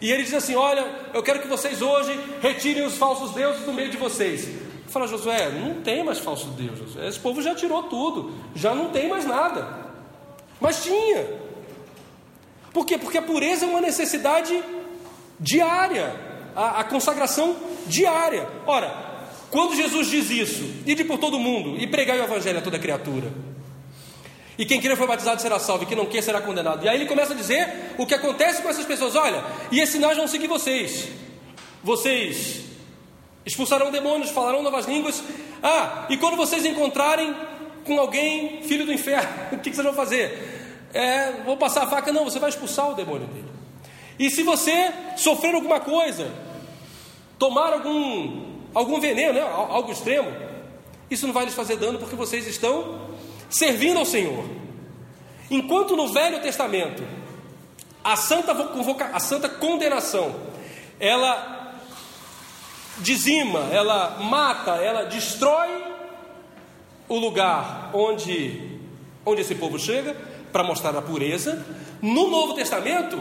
E 0.00 0.10
ele 0.10 0.22
diz 0.22 0.32
assim: 0.32 0.54
Olha, 0.54 0.86
eu 1.12 1.22
quero 1.22 1.40
que 1.40 1.48
vocês 1.48 1.82
hoje 1.82 2.18
retirem 2.40 2.86
os 2.86 2.96
falsos 2.96 3.32
deuses 3.32 3.64
do 3.64 3.72
meio 3.72 3.90
de 3.90 3.96
vocês. 3.96 4.48
Fala, 4.86 5.08
Josué, 5.08 5.50
não 5.50 5.82
tem 5.82 6.04
mais 6.04 6.18
falso 6.18 6.46
Deus, 6.48 6.78
Josué. 6.78 7.08
Esse 7.08 7.18
povo 7.18 7.42
já 7.42 7.54
tirou 7.54 7.82
tudo, 7.84 8.32
já 8.54 8.74
não 8.74 8.90
tem 8.90 9.08
mais 9.08 9.26
nada. 9.26 9.66
Mas 10.60 10.84
tinha. 10.84 11.26
Por 12.72 12.86
quê? 12.86 12.96
Porque 12.96 13.18
a 13.18 13.22
pureza 13.22 13.64
é 13.64 13.68
uma 13.68 13.80
necessidade 13.80 14.62
diária, 15.40 16.14
a, 16.54 16.80
a 16.80 16.84
consagração 16.84 17.56
diária. 17.86 18.48
Ora, 18.66 18.94
quando 19.50 19.74
Jesus 19.74 20.08
diz 20.08 20.30
isso, 20.30 20.62
ide 20.86 21.04
por 21.04 21.18
todo 21.18 21.38
mundo 21.38 21.76
e 21.78 21.86
pregai 21.86 22.20
o 22.20 22.24
evangelho 22.24 22.58
a 22.58 22.62
toda 22.62 22.78
criatura. 22.78 23.51
E 24.58 24.66
quem 24.66 24.80
crer 24.80 24.96
for 24.96 25.08
batizado 25.08 25.40
será 25.40 25.58
salvo, 25.58 25.84
e 25.84 25.86
quem 25.86 25.96
não 25.96 26.06
quer 26.06 26.22
será 26.22 26.40
condenado. 26.40 26.84
E 26.84 26.88
aí 26.88 26.96
ele 26.96 27.06
começa 27.06 27.32
a 27.32 27.36
dizer 27.36 27.94
o 27.96 28.06
que 28.06 28.14
acontece 28.14 28.62
com 28.62 28.68
essas 28.68 28.84
pessoas: 28.84 29.16
olha, 29.16 29.42
e 29.70 29.80
esses 29.80 29.94
sinais 29.94 30.16
vão 30.16 30.26
seguir 30.26 30.46
vocês. 30.46 31.08
Vocês 31.82 32.62
expulsarão 33.44 33.90
demônios, 33.90 34.30
falarão 34.30 34.62
novas 34.62 34.86
línguas. 34.86 35.22
Ah, 35.62 36.06
e 36.08 36.16
quando 36.16 36.36
vocês 36.36 36.64
encontrarem 36.64 37.34
com 37.84 37.98
alguém, 37.98 38.62
filho 38.62 38.84
do 38.84 38.92
inferno, 38.92 39.28
o 39.52 39.58
que 39.58 39.72
vocês 39.72 39.84
vão 39.84 39.94
fazer? 39.94 40.60
É, 40.92 41.32
vou 41.44 41.56
passar 41.56 41.84
a 41.84 41.86
faca? 41.86 42.12
Não, 42.12 42.24
você 42.24 42.38
vai 42.38 42.50
expulsar 42.50 42.90
o 42.90 42.94
demônio 42.94 43.26
dele. 43.28 43.48
E 44.18 44.30
se 44.30 44.42
você 44.42 44.92
sofrer 45.16 45.54
alguma 45.54 45.80
coisa, 45.80 46.30
tomar 47.38 47.72
algum, 47.72 48.60
algum 48.74 49.00
veneno, 49.00 49.32
né, 49.32 49.40
algo 49.40 49.90
extremo, 49.90 50.30
isso 51.10 51.26
não 51.26 51.34
vai 51.34 51.46
lhes 51.46 51.54
fazer 51.54 51.76
dano 51.76 51.98
porque 51.98 52.14
vocês 52.14 52.46
estão 52.46 53.11
servindo 53.52 53.98
ao 53.98 54.04
Senhor. 54.04 54.44
Enquanto 55.50 55.94
no 55.94 56.08
Velho 56.08 56.40
Testamento 56.40 57.04
a 58.02 58.16
santa, 58.16 58.54
convoca, 58.54 59.10
a 59.12 59.20
santa 59.20 59.48
condenação 59.48 60.34
ela 60.98 61.76
dizima, 62.98 63.68
ela 63.70 64.18
mata, 64.20 64.72
ela 64.72 65.04
destrói 65.04 65.84
o 67.08 67.18
lugar 67.18 67.90
onde, 67.92 68.78
onde 69.24 69.42
esse 69.42 69.54
povo 69.54 69.78
chega 69.78 70.16
para 70.52 70.64
mostrar 70.64 70.96
a 70.96 71.02
pureza. 71.02 71.64
No 72.00 72.28
Novo 72.28 72.54
Testamento, 72.54 73.18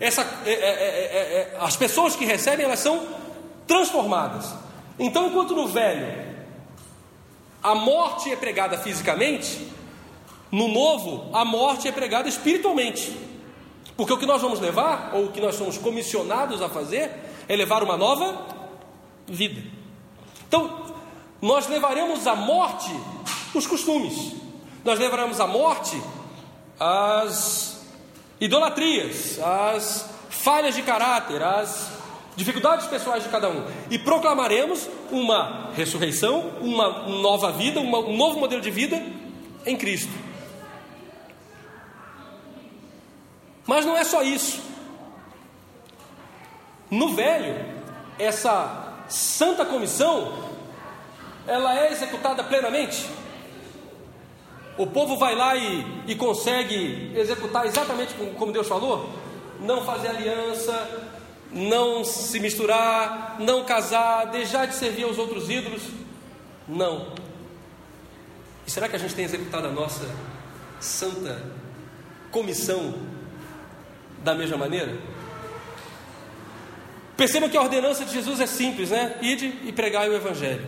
essa, 0.00 0.22
é, 0.44 0.50
é, 0.50 0.54
é, 0.54 1.54
é, 1.54 1.56
as 1.60 1.76
pessoas 1.76 2.16
que 2.16 2.24
recebem 2.24 2.64
elas 2.64 2.80
são 2.80 3.06
transformadas. 3.66 4.54
Então, 4.98 5.28
enquanto 5.28 5.54
no 5.54 5.68
Velho 5.68 6.33
a 7.64 7.74
morte 7.74 8.30
é 8.30 8.36
pregada 8.36 8.76
fisicamente, 8.76 9.66
no 10.52 10.68
novo, 10.68 11.30
a 11.32 11.46
morte 11.46 11.88
é 11.88 11.92
pregada 11.92 12.28
espiritualmente. 12.28 13.18
Porque 13.96 14.12
o 14.12 14.18
que 14.18 14.26
nós 14.26 14.42
vamos 14.42 14.60
levar, 14.60 15.12
ou 15.14 15.24
o 15.24 15.32
que 15.32 15.40
nós 15.40 15.54
somos 15.54 15.78
comissionados 15.78 16.60
a 16.60 16.68
fazer, 16.68 17.10
é 17.48 17.56
levar 17.56 17.82
uma 17.82 17.96
nova 17.96 18.46
vida. 19.26 19.62
Então, 20.46 20.92
nós 21.40 21.66
levaremos 21.66 22.26
à 22.26 22.34
morte 22.36 22.92
os 23.54 23.66
costumes, 23.66 24.34
nós 24.84 24.98
levaremos 24.98 25.40
à 25.40 25.46
morte 25.46 25.98
as 26.78 27.82
idolatrias, 28.38 29.38
as 29.40 30.10
falhas 30.28 30.74
de 30.74 30.82
caráter, 30.82 31.42
as 31.42 31.93
dificuldades 32.36 32.86
pessoais 32.86 33.22
de 33.22 33.28
cada 33.28 33.48
um, 33.48 33.64
e 33.90 33.98
proclamaremos 33.98 34.88
uma 35.10 35.70
ressurreição, 35.74 36.52
uma 36.60 37.06
nova 37.08 37.52
vida, 37.52 37.80
uma, 37.80 37.98
um 37.98 38.16
novo 38.16 38.40
modelo 38.40 38.60
de 38.60 38.70
vida 38.70 39.00
em 39.64 39.76
Cristo. 39.76 40.12
Mas 43.66 43.86
não 43.86 43.96
é 43.96 44.04
só 44.04 44.22
isso. 44.22 44.62
No 46.90 47.14
velho, 47.14 47.64
essa 48.18 48.94
santa 49.08 49.64
comissão, 49.64 50.32
ela 51.46 51.78
é 51.78 51.92
executada 51.92 52.44
plenamente. 52.44 53.08
O 54.76 54.86
povo 54.86 55.16
vai 55.16 55.34
lá 55.34 55.56
e, 55.56 56.02
e 56.08 56.14
consegue 56.14 57.12
executar 57.14 57.64
exatamente 57.64 58.12
como 58.36 58.52
Deus 58.52 58.66
falou: 58.66 59.08
não 59.60 59.84
fazer 59.84 60.08
aliança, 60.08 60.72
não 61.54 62.04
se 62.04 62.40
misturar, 62.40 63.36
não 63.38 63.64
casar, 63.64 64.26
deixar 64.26 64.66
de 64.66 64.74
servir 64.74 65.04
aos 65.04 65.18
outros 65.18 65.48
ídolos. 65.48 65.82
Não. 66.68 67.12
E 68.66 68.70
será 68.70 68.88
que 68.88 68.96
a 68.96 68.98
gente 68.98 69.14
tem 69.14 69.24
executado 69.24 69.68
a 69.68 69.70
nossa 69.70 70.08
santa 70.80 71.42
comissão 72.30 72.94
da 74.22 74.34
mesma 74.34 74.56
maneira? 74.56 74.98
Percebam 77.16 77.48
que 77.48 77.56
a 77.56 77.62
ordenança 77.62 78.04
de 78.04 78.12
Jesus 78.12 78.40
é 78.40 78.46
simples, 78.46 78.90
né? 78.90 79.16
Ide 79.22 79.46
e 79.64 79.72
pregai 79.72 80.08
o 80.08 80.14
Evangelho. 80.14 80.66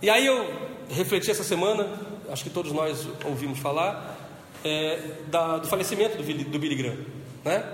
E 0.00 0.10
aí 0.10 0.26
eu 0.26 0.50
refleti 0.90 1.30
essa 1.30 1.44
semana, 1.44 1.88
acho 2.28 2.42
que 2.42 2.50
todos 2.50 2.72
nós 2.72 3.06
ouvimos 3.24 3.60
falar, 3.60 4.18
é, 4.64 4.98
da, 5.28 5.58
do 5.58 5.68
falecimento 5.68 6.16
do, 6.16 6.44
do 6.44 6.58
Billy 6.58 6.74
Graham, 6.74 6.98
né? 7.44 7.64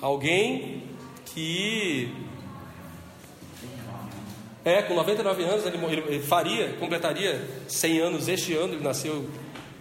Alguém 0.00 0.93
que 1.26 2.12
é, 4.64 4.82
com 4.82 4.94
99 4.94 5.42
anos 5.42 5.66
ele, 5.66 5.76
ele, 5.76 6.22
faria, 6.22 6.72
completaria 6.74 7.46
100 7.68 7.98
anos 8.00 8.28
este 8.28 8.54
ano, 8.54 8.74
ele 8.74 8.82
nasceu 8.82 9.28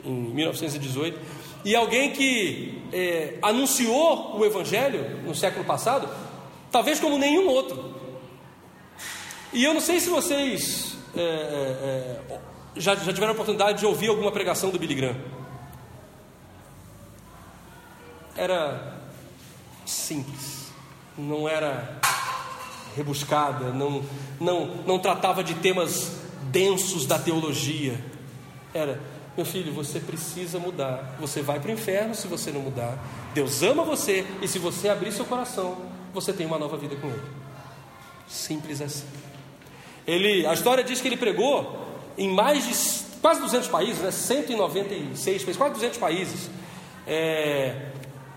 em 0.03 0.12
1918. 0.12 1.17
E 1.63 1.75
alguém 1.75 2.12
que 2.12 2.82
é, 2.91 3.38
anunciou 3.41 4.38
o 4.38 4.45
Evangelho 4.45 5.21
no 5.23 5.34
século 5.34 5.63
passado, 5.63 6.10
talvez 6.71 6.99
como 6.99 7.17
nenhum 7.17 7.47
outro. 7.47 7.95
E 9.53 9.63
eu 9.63 9.73
não 9.73 9.79
sei 9.79 9.99
se 9.99 10.10
vocês 10.10 10.97
é, 11.15 11.21
é, 11.21 12.34
é, 12.34 12.39
já, 12.75 12.95
já 12.95 13.13
tiveram 13.13 13.29
a 13.29 13.34
oportunidade 13.34 13.79
de 13.79 13.86
ouvir 13.86 14.10
alguma 14.10 14.32
pregação 14.32 14.69
do 14.69 14.79
Billy 14.79 14.95
Graham. 14.95 15.15
Era 18.36 18.97
simples, 19.86 20.53
não 21.17 21.47
era 21.47 21.99
rebuscada, 22.95 23.71
não, 23.71 24.04
não, 24.39 24.67
não 24.86 24.99
tratava 24.99 25.43
de 25.43 25.56
temas 25.56 26.12
densos 26.52 27.06
da 27.06 27.17
teologia. 27.17 27.99
Era, 28.73 28.99
meu 29.36 29.45
filho, 29.45 29.73
você 29.73 29.99
precisa 29.99 30.60
mudar. 30.60 31.15
Você 31.19 31.41
vai 31.41 31.60
para 31.60 31.69
o 31.69 31.73
inferno 31.73 32.13
se 32.15 32.28
você 32.28 32.52
não 32.52 32.62
mudar. 32.62 32.97
Deus 33.34 33.63
ama 33.63 33.84
você 33.84 34.26
e 34.41 34.47
se 34.47 34.60
você 34.60 34.89
abrir 34.89 35.12
seu 35.12 35.26
coração, 35.26 35.78
você 36.13 36.32
tem 36.32 36.45
uma 36.45 36.60
nova 36.60 36.78
vida 36.78 36.95
com 36.95 37.08
Ele. 37.08 37.23
Simples 38.28 38.82
assim. 38.82 39.06
Ele, 40.06 40.45
a 40.45 40.54
história 40.54 40.84
diz 40.84 40.99
que 40.99 41.08
ele 41.08 41.17
pregou 41.17 41.88
em 42.17 42.30
mais 42.30 42.65
de 42.65 43.19
quase 43.21 43.41
200 43.41 43.69
países, 43.69 43.99
né? 43.99 44.12
196 44.12 45.43
países, 45.43 45.58
quase 45.58 45.73
200 45.76 45.97
países. 45.97 46.49
É, 47.08 47.92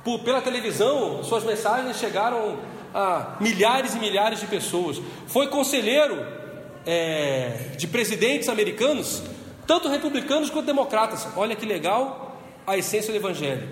por, 0.07 0.21
pela 0.21 0.41
televisão, 0.41 1.25
suas 1.25 1.43
mensagens 1.43 1.99
chegaram 1.99 2.61
a 2.95 3.39
milhares 3.41 3.97
e 3.97 3.99
milhares 3.99 4.39
de 4.39 4.47
pessoas. 4.47 5.03
Foi 5.27 5.49
conselheiro 5.49 6.25
é, 6.87 7.73
de 7.77 7.89
presidentes 7.89 8.49
americanos, 8.49 9.21
tanto 9.67 9.89
republicanos 9.89 10.49
quanto 10.49 10.67
democratas. 10.67 11.27
Olha 11.35 11.57
que 11.57 11.67
legal 11.67 12.41
a 12.65 12.79
essência 12.79 13.13
do 13.13 13.17
Evangelho. 13.17 13.69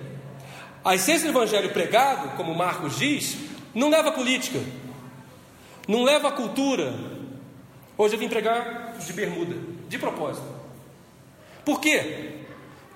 A 0.84 0.96
essência 0.96 1.30
do 1.30 1.38
Evangelho 1.38 1.70
pregado, 1.70 2.36
como 2.36 2.52
Marcos 2.52 2.98
diz, 2.98 3.36
não 3.72 3.88
leva 3.88 4.08
a 4.08 4.12
política, 4.12 4.58
não 5.86 6.02
leva 6.02 6.30
a 6.30 6.32
cultura. 6.32 6.92
Hoje 7.96 8.16
eu 8.16 8.18
vim 8.18 8.28
pregar 8.28 8.96
de 8.98 9.12
bermuda, 9.12 9.54
de 9.88 9.98
propósito. 9.98 10.48
Por 11.64 11.80
quê? 11.80 12.40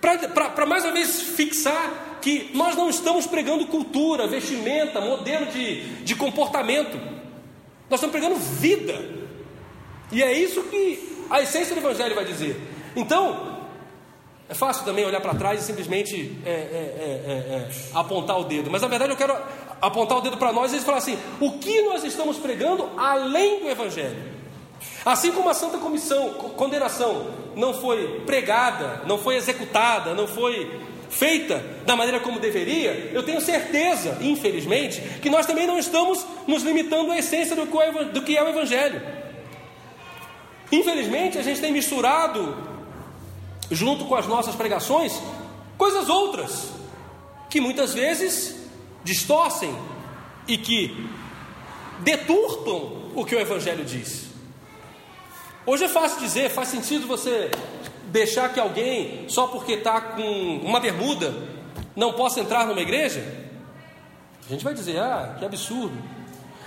Para 0.00 0.66
mais 0.66 0.82
uma 0.82 0.92
vez 0.92 1.22
fixar 1.22 2.07
que 2.20 2.50
nós 2.54 2.76
não 2.76 2.88
estamos 2.88 3.26
pregando 3.26 3.66
cultura, 3.66 4.26
vestimenta, 4.26 5.00
modelo 5.00 5.46
de, 5.46 5.82
de 6.04 6.14
comportamento, 6.14 6.96
nós 7.88 8.00
estamos 8.00 8.12
pregando 8.12 8.36
vida, 8.36 8.94
e 10.12 10.22
é 10.22 10.32
isso 10.32 10.62
que 10.64 11.26
a 11.30 11.42
essência 11.42 11.74
do 11.74 11.80
Evangelho 11.80 12.14
vai 12.14 12.24
dizer. 12.24 12.60
Então, 12.96 13.58
é 14.48 14.54
fácil 14.54 14.84
também 14.84 15.04
olhar 15.04 15.20
para 15.20 15.34
trás 15.34 15.60
e 15.60 15.64
simplesmente 15.64 16.38
é, 16.44 16.50
é, 16.50 16.52
é, 16.52 17.30
é, 17.30 17.54
é 17.54 17.70
apontar 17.92 18.38
o 18.38 18.44
dedo, 18.44 18.70
mas 18.70 18.80
na 18.80 18.88
verdade 18.88 19.12
eu 19.12 19.16
quero 19.16 19.36
apontar 19.80 20.18
o 20.18 20.20
dedo 20.22 20.38
para 20.38 20.52
nós 20.52 20.72
e 20.72 20.80
falar 20.80 20.98
assim: 20.98 21.18
o 21.38 21.58
que 21.58 21.82
nós 21.82 22.02
estamos 22.02 22.38
pregando 22.38 22.88
além 22.96 23.60
do 23.60 23.68
Evangelho? 23.68 24.38
Assim 25.04 25.32
como 25.32 25.48
a 25.48 25.54
Santa 25.54 25.78
Comissão, 25.78 26.30
condenação, 26.56 27.28
não 27.56 27.74
foi 27.74 28.20
pregada, 28.24 29.02
não 29.06 29.18
foi 29.18 29.36
executada, 29.36 30.14
não 30.14 30.26
foi 30.26 30.80
feita 31.10 31.64
da 31.86 31.96
maneira 31.96 32.20
como 32.20 32.38
deveria, 32.38 33.10
eu 33.12 33.22
tenho 33.22 33.40
certeza, 33.40 34.18
infelizmente, 34.20 35.00
que 35.22 35.30
nós 35.30 35.46
também 35.46 35.66
não 35.66 35.78
estamos 35.78 36.24
nos 36.46 36.62
limitando 36.62 37.10
à 37.10 37.18
essência 37.18 37.56
do 37.56 38.22
que 38.22 38.36
é 38.36 38.42
o 38.42 38.48
Evangelho. 38.48 39.00
Infelizmente, 40.70 41.38
a 41.38 41.42
gente 41.42 41.60
tem 41.60 41.72
misturado, 41.72 42.56
junto 43.70 44.04
com 44.04 44.14
as 44.14 44.26
nossas 44.26 44.54
pregações, 44.54 45.20
coisas 45.78 46.08
outras, 46.08 46.70
que 47.48 47.60
muitas 47.60 47.94
vezes 47.94 48.56
distorcem 49.02 49.74
e 50.46 50.58
que 50.58 51.08
deturpam 52.00 53.10
o 53.14 53.24
que 53.24 53.34
o 53.34 53.40
Evangelho 53.40 53.84
diz. 53.84 54.28
Hoje 55.64 55.84
é 55.84 55.88
fácil 55.88 56.20
dizer, 56.20 56.50
faz 56.50 56.68
sentido 56.68 57.06
você 57.06 57.50
deixar 58.08 58.52
que 58.52 58.60
alguém, 58.60 59.28
só 59.28 59.46
porque 59.46 59.72
está 59.74 60.00
com 60.00 60.60
uma 60.62 60.80
bermuda, 60.80 61.34
não 61.94 62.12
possa 62.12 62.40
entrar 62.40 62.66
numa 62.66 62.80
igreja? 62.80 63.22
A 64.46 64.50
gente 64.50 64.64
vai 64.64 64.74
dizer, 64.74 64.98
ah, 64.98 65.36
que 65.38 65.44
absurdo. 65.44 65.96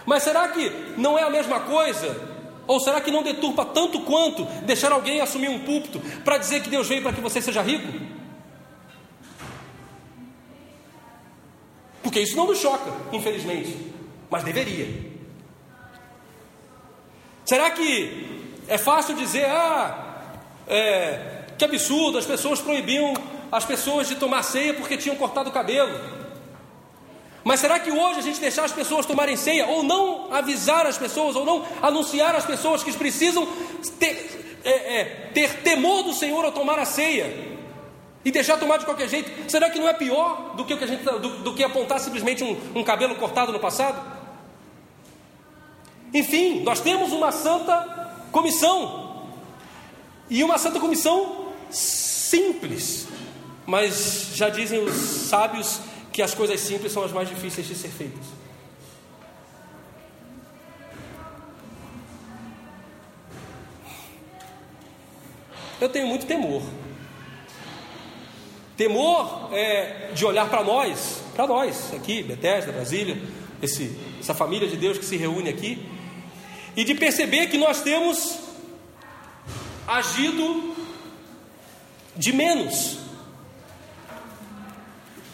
Mas 0.05 0.23
será 0.23 0.47
que 0.49 0.69
não 0.97 1.17
é 1.17 1.23
a 1.23 1.29
mesma 1.29 1.61
coisa? 1.61 2.29
Ou 2.67 2.79
será 2.79 3.01
que 3.01 3.11
não 3.11 3.23
deturpa 3.23 3.65
tanto 3.65 4.01
quanto 4.01 4.45
deixar 4.65 4.91
alguém 4.91 5.19
assumir 5.19 5.49
um 5.49 5.59
púlpito 5.59 5.99
para 6.23 6.37
dizer 6.37 6.61
que 6.61 6.69
Deus 6.69 6.87
veio 6.87 7.01
para 7.01 7.13
que 7.13 7.21
você 7.21 7.41
seja 7.41 7.61
rico? 7.61 7.87
Porque 12.03 12.19
isso 12.19 12.35
não 12.35 12.47
nos 12.47 12.59
choca, 12.59 12.91
infelizmente, 13.11 13.93
mas 14.29 14.43
deveria. 14.43 15.11
Será 17.45 17.71
que 17.71 18.49
é 18.67 18.77
fácil 18.77 19.15
dizer, 19.15 19.45
ah, 19.45 20.10
é, 20.67 21.43
que 21.57 21.65
absurdo, 21.65 22.17
as 22.17 22.25
pessoas 22.25 22.59
proibiam 22.59 23.13
as 23.51 23.65
pessoas 23.65 24.07
de 24.07 24.15
tomar 24.15 24.43
ceia 24.43 24.73
porque 24.73 24.97
tinham 24.97 25.15
cortado 25.15 25.49
o 25.49 25.53
cabelo. 25.53 25.99
Mas 27.43 27.59
será 27.59 27.79
que 27.79 27.91
hoje 27.91 28.19
a 28.19 28.21
gente 28.21 28.39
deixar 28.39 28.63
as 28.63 28.71
pessoas 28.71 29.05
tomarem 29.05 29.35
ceia, 29.35 29.65
ou 29.67 29.83
não 29.83 30.31
avisar 30.31 30.85
as 30.85 30.97
pessoas, 30.97 31.35
ou 31.35 31.43
não 31.43 31.65
anunciar 31.81 32.35
às 32.35 32.45
pessoas 32.45 32.83
que 32.83 32.93
precisam 32.93 33.47
ter, 33.99 34.59
é, 34.63 34.99
é, 34.99 35.05
ter 35.33 35.61
temor 35.61 36.03
do 36.03 36.13
Senhor 36.13 36.45
ao 36.45 36.51
tomar 36.51 36.77
a 36.77 36.85
ceia, 36.85 37.51
e 38.23 38.31
deixar 38.31 38.57
tomar 38.57 38.77
de 38.77 38.85
qualquer 38.85 39.09
jeito, 39.09 39.49
será 39.49 39.69
que 39.71 39.79
não 39.79 39.89
é 39.89 39.93
pior 39.93 40.53
do 40.55 40.63
que, 40.63 40.73
a 40.73 40.87
gente, 40.87 41.03
do, 41.03 41.39
do 41.39 41.53
que 41.55 41.63
apontar 41.63 41.99
simplesmente 41.99 42.43
um, 42.43 42.55
um 42.75 42.83
cabelo 42.83 43.15
cortado 43.15 43.51
no 43.51 43.59
passado? 43.59 43.99
Enfim, 46.13 46.61
nós 46.61 46.79
temos 46.79 47.11
uma 47.11 47.31
santa 47.31 48.11
comissão. 48.31 49.00
E 50.31 50.45
uma 50.45 50.57
santa 50.57 50.79
comissão 50.79 51.51
simples. 51.69 53.05
Mas 53.65 54.31
já 54.33 54.49
dizem 54.49 54.79
os 54.81 54.95
sábios 54.95 55.81
que 56.13 56.21
as 56.21 56.33
coisas 56.33 56.57
simples 56.61 56.93
são 56.93 57.03
as 57.03 57.11
mais 57.11 57.27
difíceis 57.27 57.67
de 57.67 57.75
ser 57.75 57.89
feitas. 57.89 58.23
Eu 65.81 65.89
tenho 65.89 66.07
muito 66.07 66.25
temor. 66.25 66.61
Temor 68.77 69.49
é, 69.51 70.11
de 70.13 70.25
olhar 70.25 70.49
para 70.49 70.63
nós, 70.63 71.21
para 71.35 71.45
nós, 71.45 71.93
aqui, 71.93 72.23
Bethesda, 72.23 72.71
Brasília, 72.71 73.21
esse, 73.61 73.97
essa 74.19 74.33
família 74.33 74.67
de 74.67 74.77
Deus 74.77 74.97
que 74.97 75.05
se 75.05 75.17
reúne 75.17 75.49
aqui, 75.49 75.85
e 76.75 76.85
de 76.85 76.95
perceber 76.95 77.47
que 77.47 77.57
nós 77.57 77.81
temos 77.81 78.50
agido 79.87 80.75
de 82.15 82.33
menos. 82.33 82.97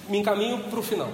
Me 0.07 0.19
encaminho 0.19 0.59
para 0.69 0.79
o 0.79 0.83
final. 0.83 1.11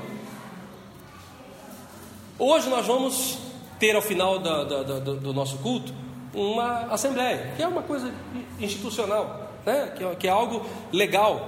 Hoje 2.38 2.70
nós 2.70 2.86
vamos 2.86 3.38
ter 3.80 3.96
ao 3.96 4.02
final 4.02 4.40
da, 4.40 4.64
da, 4.64 4.84
da, 4.84 5.00
do 5.00 5.34
nosso 5.34 5.58
culto 5.58 5.94
uma 6.34 6.86
assembleia, 6.92 7.54
que 7.56 7.62
é 7.62 7.68
uma 7.68 7.84
coisa 7.84 8.12
institucional, 8.60 9.52
né? 9.66 9.94
que, 9.96 10.04
é, 10.04 10.16
que 10.16 10.28
é 10.28 10.32
algo 10.32 10.66
legal, 10.92 11.48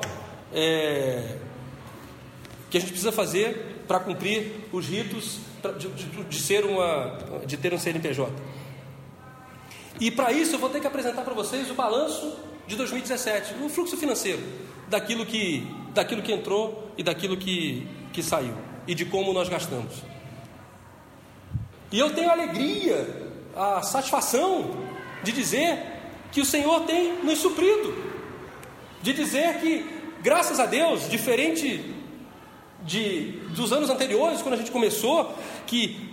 é, 0.54 1.38
que 2.70 2.78
a 2.78 2.80
gente 2.80 2.92
precisa 2.92 3.12
fazer 3.12 3.84
para 3.88 4.00
cumprir 4.00 4.68
os 4.72 4.88
ritos 4.88 5.40
de, 5.80 5.88
de, 5.90 6.24
de, 6.24 6.40
ser 6.40 6.66
uma, 6.66 7.18
de 7.46 7.58
ter 7.58 7.74
um 7.74 7.80
CNPJ. 7.80 8.32
E 10.00 10.12
para 10.12 10.32
isso 10.32 10.56
eu 10.56 10.60
vou 10.60 10.70
ter 10.70 10.80
que 10.80 10.88
apresentar 10.88 11.22
para 11.22 11.34
vocês 11.34 11.70
o 11.70 11.74
balanço 11.74 12.38
de 12.68 12.76
2017, 12.76 13.56
o 13.64 13.70
fluxo 13.70 13.96
financeiro 13.96 14.42
daquilo 14.88 15.26
que, 15.26 15.66
daquilo 15.94 16.22
que 16.22 16.34
entrou 16.34 16.92
e 16.98 17.04
daquilo 17.04 17.38
que, 17.38 17.88
que 18.12 18.22
saiu 18.22 18.56
e 18.88 18.94
de 18.94 19.06
como 19.06 19.34
nós 19.34 19.50
gastamos. 19.50 20.04
E 21.92 22.00
eu 22.00 22.14
tenho 22.14 22.30
a 22.30 22.34
alegria, 22.34 23.32
a 23.56 23.82
satisfação 23.82 24.72
de 25.24 25.32
dizer 25.32 25.80
que 26.32 26.42
o 26.42 26.46
Senhor 26.46 26.82
tem 26.82 27.24
nos 27.24 27.40
suprido, 27.40 27.96
de 29.02 29.14
dizer 29.14 29.60
que, 29.60 29.86
graças 30.22 30.60
a 30.60 30.66
Deus, 30.66 31.10
diferente 31.10 31.94
de, 32.84 33.40
dos 33.56 33.72
anos 33.72 33.90
anteriores, 33.90 34.42
quando 34.42 34.56
a 34.56 34.58
gente 34.58 34.72
começou, 34.72 35.34
que 35.66 36.12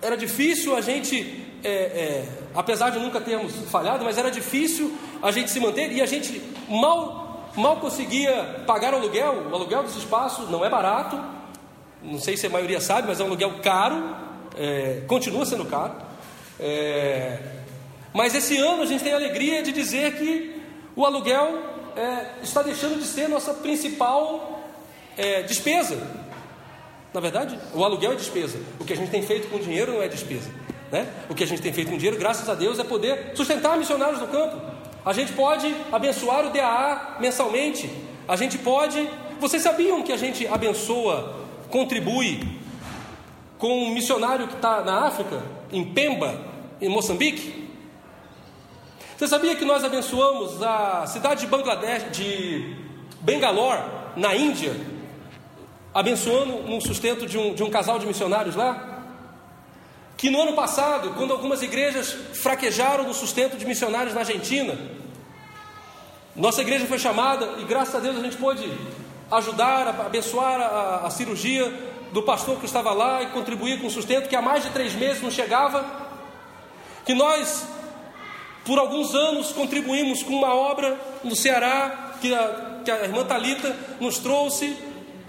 era 0.00 0.16
difícil 0.16 0.76
a 0.76 0.80
gente 0.80 1.45
é, 1.66 1.68
é, 1.68 2.28
apesar 2.54 2.90
de 2.90 2.98
nunca 3.00 3.20
termos 3.20 3.52
falhado, 3.70 4.04
mas 4.04 4.16
era 4.16 4.30
difícil 4.30 4.96
a 5.20 5.32
gente 5.32 5.50
se 5.50 5.58
manter 5.58 5.90
e 5.90 6.00
a 6.00 6.06
gente 6.06 6.40
mal, 6.68 7.50
mal 7.56 7.78
conseguia 7.78 8.62
pagar 8.66 8.94
o 8.94 8.98
aluguel. 8.98 9.48
O 9.50 9.54
aluguel 9.54 9.82
desse 9.82 9.98
espaço 9.98 10.42
não 10.42 10.64
é 10.64 10.70
barato, 10.70 11.20
não 12.00 12.20
sei 12.20 12.36
se 12.36 12.46
a 12.46 12.50
maioria 12.50 12.80
sabe, 12.80 13.08
mas 13.08 13.18
é 13.18 13.24
um 13.24 13.26
aluguel 13.26 13.58
caro, 13.60 14.14
é, 14.56 15.02
continua 15.08 15.44
sendo 15.44 15.64
caro. 15.64 15.94
É, 16.60 17.38
mas 18.12 18.34
esse 18.34 18.56
ano 18.58 18.82
a 18.82 18.86
gente 18.86 19.02
tem 19.02 19.12
a 19.12 19.16
alegria 19.16 19.62
de 19.62 19.72
dizer 19.72 20.16
que 20.16 20.62
o 20.94 21.04
aluguel 21.04 21.62
é, 21.96 22.44
está 22.44 22.62
deixando 22.62 22.96
de 22.98 23.04
ser 23.04 23.28
nossa 23.28 23.52
principal 23.52 24.62
é, 25.16 25.42
despesa. 25.42 25.98
Na 27.12 27.20
verdade, 27.20 27.58
o 27.74 27.84
aluguel 27.84 28.12
é 28.12 28.14
despesa. 28.14 28.58
O 28.78 28.84
que 28.84 28.92
a 28.92 28.96
gente 28.96 29.10
tem 29.10 29.22
feito 29.22 29.48
com 29.48 29.56
o 29.56 29.60
dinheiro 29.60 29.94
não 29.94 30.02
é 30.02 30.08
despesa. 30.08 30.50
Né? 30.90 31.06
O 31.28 31.34
que 31.34 31.42
a 31.42 31.46
gente 31.46 31.62
tem 31.62 31.72
feito 31.72 31.90
com 31.90 31.96
dinheiro, 31.96 32.18
graças 32.18 32.48
a 32.48 32.54
Deus, 32.54 32.78
é 32.78 32.84
poder 32.84 33.32
sustentar 33.34 33.76
missionários 33.76 34.20
no 34.20 34.28
campo. 34.28 34.60
A 35.04 35.12
gente 35.12 35.32
pode 35.32 35.74
abençoar 35.92 36.46
o 36.46 36.50
DAA 36.50 37.16
mensalmente. 37.20 37.90
A 38.26 38.36
gente 38.36 38.58
pode. 38.58 39.08
Vocês 39.38 39.62
sabiam 39.62 40.02
que 40.02 40.12
a 40.12 40.16
gente 40.16 40.46
abençoa, 40.46 41.34
contribui 41.70 42.40
com 43.58 43.84
um 43.84 43.94
missionário 43.94 44.48
que 44.48 44.54
está 44.54 44.82
na 44.82 45.06
África, 45.06 45.42
em 45.72 45.84
Pemba, 45.84 46.40
em 46.80 46.88
Moçambique? 46.88 47.66
Você 49.16 49.26
sabia 49.28 49.56
que 49.56 49.64
nós 49.64 49.82
abençoamos 49.82 50.62
a 50.62 51.06
cidade 51.06 51.40
de 51.40 51.46
Bangladesh, 51.46 52.10
de 52.12 52.76
Bangalore, 53.20 53.82
na 54.14 54.34
Índia, 54.34 54.74
abençoando 55.94 56.70
um 56.70 56.80
sustento 56.80 57.26
de 57.26 57.38
um, 57.38 57.54
de 57.54 57.62
um 57.62 57.70
casal 57.70 57.98
de 57.98 58.06
missionários 58.06 58.54
lá? 58.54 58.95
Que 60.16 60.30
no 60.30 60.40
ano 60.40 60.54
passado, 60.54 61.10
quando 61.10 61.32
algumas 61.32 61.62
igrejas 61.62 62.16
fraquejaram 62.32 63.04
no 63.04 63.12
sustento 63.12 63.56
de 63.56 63.66
missionários 63.66 64.14
na 64.14 64.20
Argentina, 64.20 64.76
nossa 66.34 66.62
igreja 66.62 66.86
foi 66.86 66.98
chamada 66.98 67.56
e 67.58 67.64
graças 67.64 67.94
a 67.94 67.98
Deus 67.98 68.16
a 68.16 68.22
gente 68.22 68.36
pôde 68.36 68.70
ajudar, 69.30 69.88
abençoar 69.88 70.60
a, 70.60 71.06
a 71.06 71.10
cirurgia 71.10 71.72
do 72.12 72.22
pastor 72.22 72.58
que 72.58 72.66
estava 72.66 72.92
lá 72.92 73.22
e 73.22 73.26
contribuir 73.26 73.80
com 73.80 73.88
o 73.88 73.90
sustento 73.90 74.28
que 74.28 74.36
há 74.36 74.42
mais 74.42 74.62
de 74.62 74.70
três 74.70 74.94
meses 74.94 75.22
não 75.22 75.30
chegava. 75.30 75.84
Que 77.04 77.14
nós, 77.14 77.66
por 78.64 78.78
alguns 78.78 79.14
anos, 79.14 79.52
contribuímos 79.52 80.22
com 80.22 80.32
uma 80.32 80.54
obra 80.54 80.98
no 81.22 81.36
Ceará 81.36 82.14
que 82.20 82.34
a, 82.34 82.80
que 82.84 82.90
a 82.90 83.04
irmã 83.04 83.24
Talita 83.24 83.76
nos 84.00 84.18
trouxe 84.18 84.76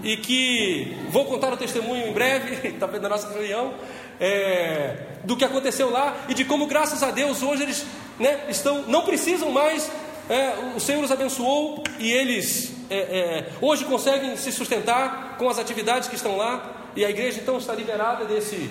e 0.04 0.16
que 0.18 0.96
vou 1.10 1.26
contar 1.26 1.52
o 1.52 1.58
testemunho 1.58 2.08
em 2.08 2.14
breve, 2.14 2.68
está 2.68 2.86
vendo 2.88 3.06
a 3.06 3.10
nossa 3.10 3.30
reunião, 3.34 3.74
é, 4.20 4.96
do 5.24 5.36
que 5.36 5.46
aconteceu 5.46 5.90
lá 5.90 6.16
e 6.28 6.34
de 6.34 6.46
como, 6.46 6.68
graças 6.68 7.04
a 7.04 7.12
Deus, 7.12 7.44
hoje 7.44 7.64
eles 7.64 7.86
né, 8.20 8.46
estão, 8.50 8.84
não 8.84 9.04
precisam 9.04 9.52
mais 9.52 9.90
é, 10.30 10.74
o 10.76 10.80
Senhor 10.80 11.04
os 11.04 11.12
abençoou 11.12 11.84
e 12.00 12.12
eles 12.12 12.74
é, 12.90 12.98
é, 12.98 13.50
hoje 13.62 13.86
conseguem 13.86 14.36
se 14.36 14.52
sustentar 14.52 15.38
com 15.38 15.50
as 15.50 15.58
atividades 15.58 16.10
que 16.10 16.16
estão 16.16 16.36
lá, 16.36 16.74
e 16.96 17.06
a 17.06 17.10
igreja 17.10 17.40
então 17.40 17.58
está 17.58 17.74
liberada 17.74 18.26
desse, 18.26 18.70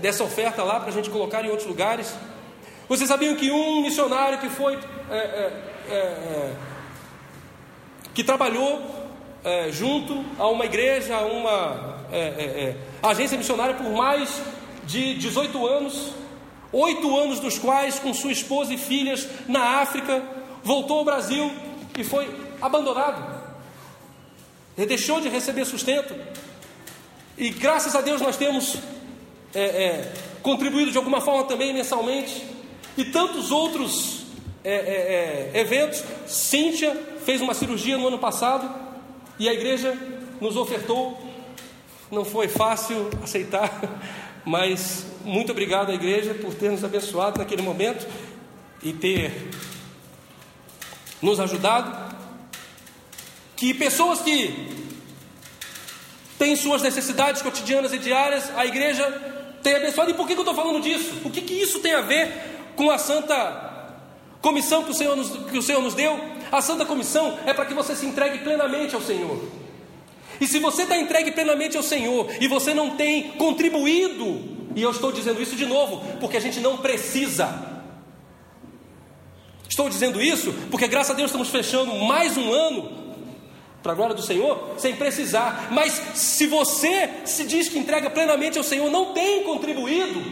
dessa 0.00 0.24
oferta 0.24 0.62
lá 0.62 0.80
para 0.80 0.88
a 0.88 0.92
gente 0.92 1.08
colocar 1.08 1.44
em 1.44 1.48
outros 1.48 1.66
lugares. 1.66 2.12
Vocês 2.88 3.08
sabiam 3.08 3.34
que 3.36 3.50
um 3.50 3.82
missionário 3.82 4.38
que 4.38 4.48
foi, 4.48 4.78
é, 5.10 5.16
é, 5.16 5.52
é, 5.90 6.52
que 8.12 8.22
trabalhou 8.24 9.06
junto 9.70 10.24
a 10.40 10.48
uma 10.48 10.64
igreja, 10.64 11.14
a 11.14 11.20
uma 11.20 12.04
agência 13.00 13.38
missionária 13.38 13.76
por 13.76 13.88
mais 13.90 14.42
de 14.86 15.14
18 15.14 15.66
anos, 15.66 16.12
oito 16.72 17.16
anos 17.16 17.40
dos 17.40 17.58
quais 17.58 17.98
com 17.98 18.14
sua 18.14 18.32
esposa 18.32 18.72
e 18.72 18.78
filhas 18.78 19.28
na 19.48 19.80
África, 19.80 20.22
voltou 20.62 20.98
ao 20.98 21.04
Brasil 21.04 21.50
e 21.98 22.04
foi 22.04 22.28
abandonado. 22.60 23.36
Ele 24.76 24.86
deixou 24.86 25.20
de 25.20 25.28
receber 25.28 25.64
sustento. 25.64 26.14
E 27.38 27.50
graças 27.50 27.94
a 27.94 28.00
Deus 28.00 28.20
nós 28.20 28.36
temos 28.36 28.76
é, 29.54 29.64
é, 29.64 30.12
contribuído 30.42 30.90
de 30.90 30.98
alguma 30.98 31.20
forma 31.20 31.44
também 31.44 31.72
mensalmente. 31.72 32.44
E 32.96 33.04
tantos 33.04 33.50
outros 33.50 34.26
é, 34.62 34.74
é, 34.74 35.50
é 35.54 35.60
eventos. 35.60 36.02
Cíntia 36.26 36.94
fez 37.24 37.40
uma 37.40 37.54
cirurgia 37.54 37.96
no 37.96 38.08
ano 38.08 38.18
passado 38.18 38.68
e 39.38 39.48
a 39.48 39.52
igreja 39.52 39.96
nos 40.40 40.56
ofertou. 40.56 41.18
Não 42.10 42.24
foi 42.24 42.48
fácil 42.48 43.10
aceitar, 43.22 43.70
mas 44.46 45.04
muito 45.24 45.50
obrigado 45.50 45.90
à 45.90 45.94
igreja 45.94 46.32
por 46.32 46.54
ter 46.54 46.70
nos 46.70 46.84
abençoado 46.84 47.36
naquele 47.36 47.62
momento 47.62 48.06
e 48.80 48.92
ter 48.92 49.50
nos 51.20 51.40
ajudado, 51.40 52.14
que 53.56 53.74
pessoas 53.74 54.20
que 54.20 54.68
têm 56.38 56.54
suas 56.54 56.80
necessidades 56.82 57.42
cotidianas 57.42 57.92
e 57.92 57.98
diárias, 57.98 58.56
a 58.56 58.64
igreja 58.64 59.04
tem 59.64 59.74
abençoado. 59.74 60.12
E 60.12 60.14
por 60.14 60.28
que 60.28 60.34
eu 60.34 60.38
estou 60.38 60.54
falando 60.54 60.80
disso? 60.80 61.22
O 61.24 61.30
que, 61.30 61.40
que 61.40 61.54
isso 61.54 61.80
tem 61.80 61.94
a 61.94 62.02
ver 62.02 62.30
com 62.76 62.88
a 62.88 62.98
santa 62.98 63.96
comissão 64.40 64.84
que 64.84 64.90
o, 64.92 64.94
Senhor 64.94 65.16
nos, 65.16 65.30
que 65.50 65.58
o 65.58 65.62
Senhor 65.62 65.82
nos 65.82 65.94
deu? 65.94 66.20
A 66.52 66.60
santa 66.60 66.84
comissão 66.84 67.36
é 67.46 67.52
para 67.52 67.64
que 67.64 67.74
você 67.74 67.96
se 67.96 68.06
entregue 68.06 68.38
plenamente 68.38 68.94
ao 68.94 69.00
Senhor. 69.00 69.65
E 70.40 70.46
se 70.46 70.58
você 70.58 70.82
está 70.82 70.96
entregue 70.96 71.32
plenamente 71.32 71.76
ao 71.76 71.82
Senhor 71.82 72.28
e 72.40 72.48
você 72.48 72.74
não 72.74 72.96
tem 72.96 73.32
contribuído, 73.32 74.56
e 74.74 74.82
eu 74.82 74.90
estou 74.90 75.12
dizendo 75.12 75.40
isso 75.40 75.56
de 75.56 75.66
novo, 75.66 76.04
porque 76.20 76.36
a 76.36 76.40
gente 76.40 76.60
não 76.60 76.76
precisa 76.78 77.76
Estou 79.76 79.90
dizendo 79.90 80.22
isso 80.22 80.54
porque, 80.70 80.88
graças 80.88 81.10
a 81.10 81.14
Deus, 81.14 81.28
estamos 81.28 81.50
fechando 81.50 81.94
mais 81.96 82.34
um 82.38 82.50
ano, 82.50 83.06
para 83.82 83.92
a 83.92 83.94
glória 83.94 84.14
do 84.14 84.22
Senhor, 84.22 84.70
sem 84.78 84.96
precisar. 84.96 85.68
Mas 85.70 85.92
se 86.14 86.46
você 86.46 87.10
se 87.26 87.44
diz 87.44 87.68
que 87.68 87.78
entrega 87.78 88.08
plenamente 88.08 88.56
ao 88.56 88.64
Senhor, 88.64 88.90
não 88.90 89.12
tem 89.12 89.44
contribuído, 89.44 90.22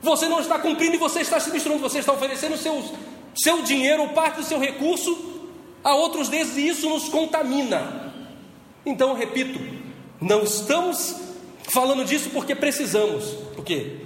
você 0.00 0.28
não 0.28 0.38
está 0.38 0.56
cumprindo 0.58 0.94
e 0.94 0.98
você 0.98 1.20
está 1.20 1.40
se 1.40 1.50
misturando, 1.50 1.82
você 1.82 1.98
está 1.98 2.12
oferecendo 2.12 2.56
seu, 2.56 2.80
seu 3.34 3.60
dinheiro 3.62 4.02
ou 4.02 4.08
parte 4.10 4.36
do 4.36 4.44
seu 4.44 4.60
recurso 4.60 5.50
a 5.82 5.94
outros 5.96 6.28
deuses 6.28 6.56
e 6.56 6.68
isso 6.68 6.88
nos 6.88 7.08
contamina. 7.08 8.03
Então, 8.86 9.14
repito, 9.14 9.58
não 10.20 10.42
estamos 10.42 11.16
falando 11.72 12.04
disso 12.04 12.30
porque 12.30 12.54
precisamos, 12.54 13.24
porque 13.54 13.98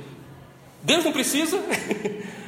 Deus 0.83 1.05
não 1.05 1.13
precisa. 1.13 1.59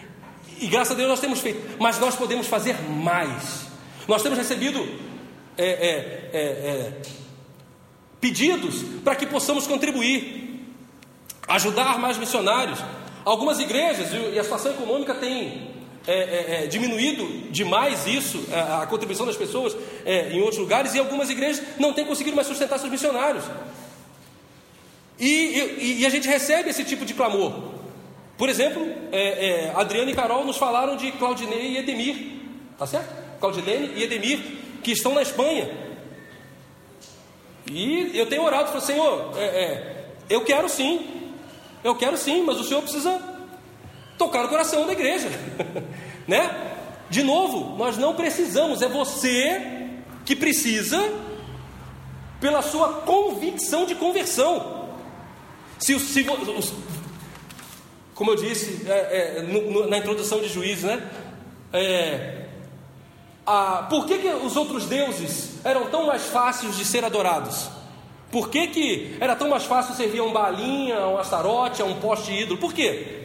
E 0.62 0.66
graças 0.66 0.92
a 0.92 0.94
Deus 0.94 1.08
nós 1.08 1.20
temos 1.20 1.40
feito, 1.40 1.76
mas 1.80 1.98
nós 1.98 2.14
podemos 2.14 2.46
fazer 2.46 2.78
mais. 2.82 3.66
Nós 4.06 4.22
temos 4.22 4.36
recebido 4.36 4.86
é, 5.56 5.64
é, 5.64 6.30
é, 6.34 6.40
é 6.40 7.02
pedidos 8.20 8.82
para 9.02 9.16
que 9.16 9.24
possamos 9.24 9.66
contribuir, 9.66 10.62
ajudar 11.48 11.98
mais 11.98 12.18
missionários. 12.18 12.78
Algumas 13.24 13.58
igrejas, 13.58 14.10
e 14.12 14.38
a 14.38 14.44
situação 14.44 14.72
econômica 14.72 15.14
tem 15.14 15.70
é, 16.06 16.64
é, 16.64 16.66
diminuído 16.66 17.50
demais 17.50 18.06
isso, 18.06 18.44
a, 18.52 18.82
a 18.82 18.86
contribuição 18.86 19.26
das 19.26 19.36
pessoas 19.36 19.76
em 20.32 20.40
outros 20.40 20.58
lugares, 20.58 20.94
e 20.94 20.98
algumas 20.98 21.30
igrejas 21.30 21.62
não 21.78 21.92
têm 21.92 22.04
conseguido 22.04 22.34
mais 22.34 22.48
sustentar 22.48 22.78
seus 22.78 22.90
missionários. 22.90 23.44
E, 25.18 25.26
e, 25.26 26.00
e 26.00 26.06
a 26.06 26.08
gente 26.08 26.26
recebe 26.26 26.70
esse 26.70 26.82
tipo 26.82 27.04
de 27.04 27.12
clamor. 27.12 27.52
Por 28.38 28.48
exemplo, 28.48 28.90
é, 29.12 29.66
é, 29.66 29.72
Adriano 29.76 30.10
e 30.10 30.14
Carol 30.14 30.46
nos 30.46 30.56
falaram 30.56 30.96
de 30.96 31.12
Claudinei 31.12 31.72
e 31.72 31.76
Edemir, 31.76 32.16
tá 32.78 32.86
certo? 32.86 33.38
Claudinei 33.38 33.92
e 33.96 34.02
Edemir, 34.02 34.40
que 34.82 34.92
estão 34.92 35.12
na 35.12 35.20
Espanha. 35.20 35.70
E 37.70 38.18
eu 38.18 38.24
tenho 38.26 38.42
orado, 38.42 38.68
falei, 38.68 38.80
Senhor, 38.80 39.32
é, 39.36 39.44
é, 39.44 40.04
eu 40.30 40.42
quero 40.42 40.70
sim, 40.70 41.06
eu 41.84 41.94
quero 41.94 42.16
sim, 42.16 42.42
mas 42.42 42.58
o 42.58 42.64
Senhor 42.64 42.80
precisa 42.80 43.22
tocar 44.20 44.42
no 44.42 44.50
coração 44.50 44.86
da 44.86 44.92
igreja, 44.92 45.30
né? 46.28 46.54
De 47.08 47.22
novo, 47.22 47.74
nós 47.78 47.96
não 47.96 48.14
precisamos, 48.14 48.82
é 48.82 48.88
você 48.88 49.88
que 50.26 50.36
precisa, 50.36 51.10
pela 52.38 52.60
sua 52.60 53.00
convicção 53.00 53.86
de 53.86 53.94
conversão. 53.94 54.90
Se, 55.78 55.98
se, 55.98 56.24
como 58.14 58.30
eu 58.32 58.36
disse 58.36 58.86
é, 58.86 59.38
é, 59.38 59.42
no, 59.42 59.70
no, 59.70 59.86
na 59.88 59.96
introdução 59.96 60.38
de 60.38 60.48
Juízes, 60.48 60.84
né? 60.84 61.02
É, 61.72 62.44
a, 63.46 63.86
por 63.88 64.04
que, 64.04 64.18
que 64.18 64.28
os 64.28 64.54
outros 64.54 64.84
deuses 64.84 65.64
eram 65.64 65.86
tão 65.86 66.06
mais 66.06 66.26
fáceis 66.26 66.76
de 66.76 66.84
ser 66.84 67.06
adorados? 67.06 67.70
Por 68.30 68.50
que, 68.50 68.66
que 68.66 69.16
era 69.18 69.34
tão 69.34 69.48
mais 69.48 69.64
fácil 69.64 69.94
servir 69.94 70.20
a 70.20 70.24
um 70.24 70.32
balinha, 70.32 70.98
a 70.98 71.08
um 71.08 71.18
astarote, 71.18 71.80
a 71.80 71.86
um 71.86 71.94
poste 71.94 72.30
ídolo? 72.32 72.60
Por 72.60 72.74
quê? 72.74 73.19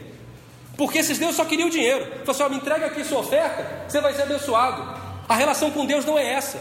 Porque 0.77 0.97
esses 0.99 1.17
deuses 1.17 1.35
só 1.35 1.45
queriam 1.45 1.69
dinheiro. 1.69 2.05
Falaram 2.25 2.31
assim: 2.31 2.43
ó, 2.43 2.49
me 2.49 2.57
entrega 2.57 2.85
aqui 2.87 3.03
sua 3.03 3.19
oferta, 3.19 3.85
você 3.87 4.01
vai 4.01 4.13
ser 4.13 4.23
abençoado. 4.23 5.05
A 5.27 5.35
relação 5.35 5.71
com 5.71 5.85
Deus 5.85 6.05
não 6.05 6.17
é 6.17 6.33
essa. 6.33 6.59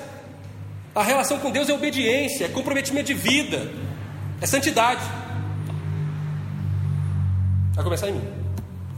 A 0.95 1.03
relação 1.03 1.39
com 1.39 1.51
Deus 1.51 1.69
é 1.69 1.73
obediência, 1.73 2.45
é 2.45 2.49
comprometimento 2.49 3.07
de 3.07 3.15
vida, 3.15 3.71
é 4.41 4.47
santidade. 4.47 5.03
Vai 7.75 7.83
começar 7.83 8.09
em 8.09 8.13
mim. 8.13 8.29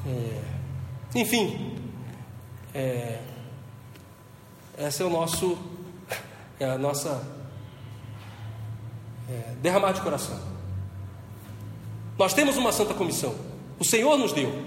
É, 0.06 1.18
enfim, 1.18 1.74
é, 2.74 3.18
esse 4.78 5.02
é 5.02 5.06
o 5.06 5.10
nosso, 5.10 5.58
é 6.60 6.66
a 6.66 6.76
nossa 6.76 7.22
é, 9.30 9.54
derramar 9.62 9.92
de 9.92 10.02
coração. 10.02 10.38
Nós 12.18 12.34
temos 12.34 12.58
uma 12.58 12.72
santa 12.72 12.92
comissão. 12.92 13.34
O 13.78 13.84
Senhor 13.84 14.18
nos 14.18 14.32
deu. 14.32 14.65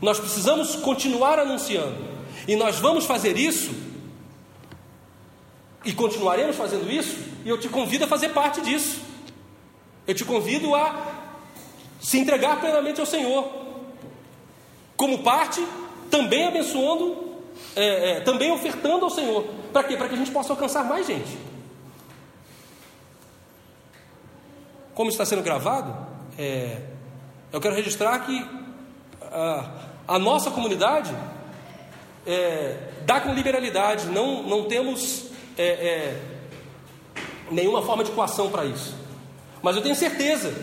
Nós 0.00 0.18
precisamos 0.18 0.76
continuar 0.76 1.38
anunciando. 1.38 1.96
E 2.46 2.54
nós 2.54 2.78
vamos 2.78 3.04
fazer 3.04 3.36
isso. 3.36 3.74
E 5.84 5.92
continuaremos 5.92 6.56
fazendo 6.56 6.90
isso. 6.90 7.16
E 7.44 7.48
eu 7.48 7.58
te 7.58 7.68
convido 7.68 8.04
a 8.04 8.08
fazer 8.08 8.30
parte 8.30 8.60
disso. 8.60 9.00
Eu 10.06 10.14
te 10.14 10.24
convido 10.24 10.74
a 10.74 11.14
se 12.00 12.18
entregar 12.18 12.60
plenamente 12.60 13.00
ao 13.00 13.06
Senhor, 13.06 13.50
como 14.96 15.24
parte, 15.24 15.66
também 16.10 16.46
abençoando, 16.46 17.34
é, 17.74 18.10
é, 18.10 18.20
também 18.20 18.52
ofertando 18.52 19.04
ao 19.04 19.10
Senhor. 19.10 19.44
Para 19.72 19.82
quê? 19.84 19.96
Para 19.96 20.08
que 20.08 20.14
a 20.14 20.18
gente 20.18 20.30
possa 20.30 20.52
alcançar 20.52 20.84
mais 20.84 21.06
gente. 21.06 21.36
Como 24.94 25.10
está 25.10 25.26
sendo 25.26 25.42
gravado, 25.42 25.94
é, 26.38 26.80
eu 27.52 27.60
quero 27.60 27.74
registrar 27.74 28.18
que 28.20 28.55
a, 29.32 29.70
a 30.08 30.18
nossa 30.18 30.50
comunidade 30.50 31.14
é, 32.26 32.76
dá 33.04 33.20
com 33.20 33.32
liberalidade, 33.32 34.06
não, 34.06 34.42
não 34.42 34.64
temos 34.64 35.26
é, 35.56 35.64
é, 35.64 36.20
nenhuma 37.50 37.82
forma 37.82 38.02
de 38.02 38.10
coação 38.10 38.50
para 38.50 38.64
isso. 38.64 38.94
Mas 39.62 39.76
eu 39.76 39.82
tenho 39.82 39.94
certeza 39.94 40.54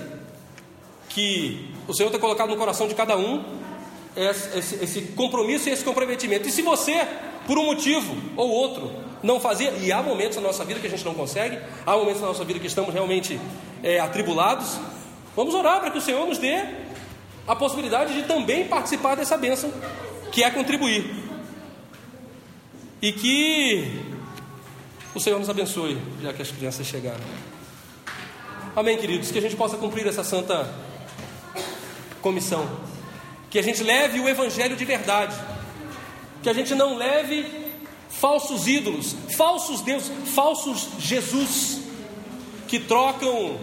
que 1.09 1.73
o 1.87 1.93
Senhor 1.93 2.09
tem 2.09 2.19
colocado 2.19 2.49
no 2.49 2.57
coração 2.57 2.87
de 2.87 2.95
cada 2.95 3.17
um 3.17 3.43
esse, 4.15 4.83
esse, 4.83 5.01
compromisso 5.13 5.69
e 5.69 5.71
esse 5.71 5.83
comprometimento. 5.83 6.47
E 6.47 6.51
se 6.51 6.61
você, 6.61 7.07
por 7.47 7.57
um 7.57 7.65
motivo 7.65 8.15
ou 8.35 8.49
outro, 8.49 8.91
não 9.21 9.39
fazia, 9.39 9.71
e 9.71 9.91
há 9.91 10.01
momentos 10.01 10.37
na 10.37 10.43
nossa 10.43 10.65
vida 10.65 10.79
que 10.79 10.87
a 10.87 10.89
gente 10.89 11.05
não 11.05 11.13
consegue, 11.13 11.57
há 11.85 11.95
momentos 11.95 12.21
na 12.21 12.27
nossa 12.27 12.43
vida 12.43 12.59
que 12.59 12.67
estamos 12.67 12.93
realmente 12.93 13.39
é, 13.81 13.99
atribulados, 13.99 14.77
vamos 15.35 15.55
orar 15.55 15.79
para 15.79 15.91
que 15.91 15.97
o 15.97 16.01
Senhor 16.01 16.27
nos 16.27 16.37
dê 16.37 16.61
a 17.47 17.55
possibilidade 17.55 18.13
de 18.13 18.23
também 18.23 18.67
participar 18.67 19.15
dessa 19.15 19.37
bênção, 19.37 19.71
que 20.31 20.43
é 20.43 20.49
contribuir. 20.49 21.23
E 23.01 23.11
que 23.11 24.01
o 25.13 25.19
Senhor 25.19 25.37
nos 25.37 25.49
abençoe, 25.49 25.97
já 26.21 26.33
que 26.33 26.41
as 26.41 26.51
crianças 26.51 26.87
chegaram. 26.87 27.23
Amém, 28.75 28.97
queridos. 28.97 29.29
Que 29.29 29.37
a 29.37 29.41
gente 29.41 29.55
possa 29.55 29.77
cumprir 29.77 30.07
essa 30.07 30.23
santa 30.23 30.73
comissão. 32.21 32.67
Que 33.49 33.59
a 33.59 33.61
gente 33.61 33.83
leve 33.83 34.19
o 34.19 34.27
Evangelho 34.27 34.75
de 34.75 34.85
verdade. 34.85 35.35
Que 36.41 36.49
a 36.49 36.53
gente 36.53 36.73
não 36.73 36.95
leve 36.95 37.45
falsos 38.09 38.67
ídolos, 38.67 39.15
falsos 39.35 39.81
deuses, 39.81 40.11
falsos 40.33 40.87
Jesus, 40.97 41.81
que 42.67 42.79
trocam 42.79 43.59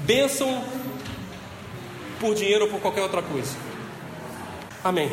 bênção 0.00 0.64
por 2.20 2.34
dinheiro 2.34 2.64
ou 2.64 2.70
por 2.70 2.80
qualquer 2.80 3.02
outra 3.02 3.22
coisa. 3.22 3.56
Amém. 4.82 5.10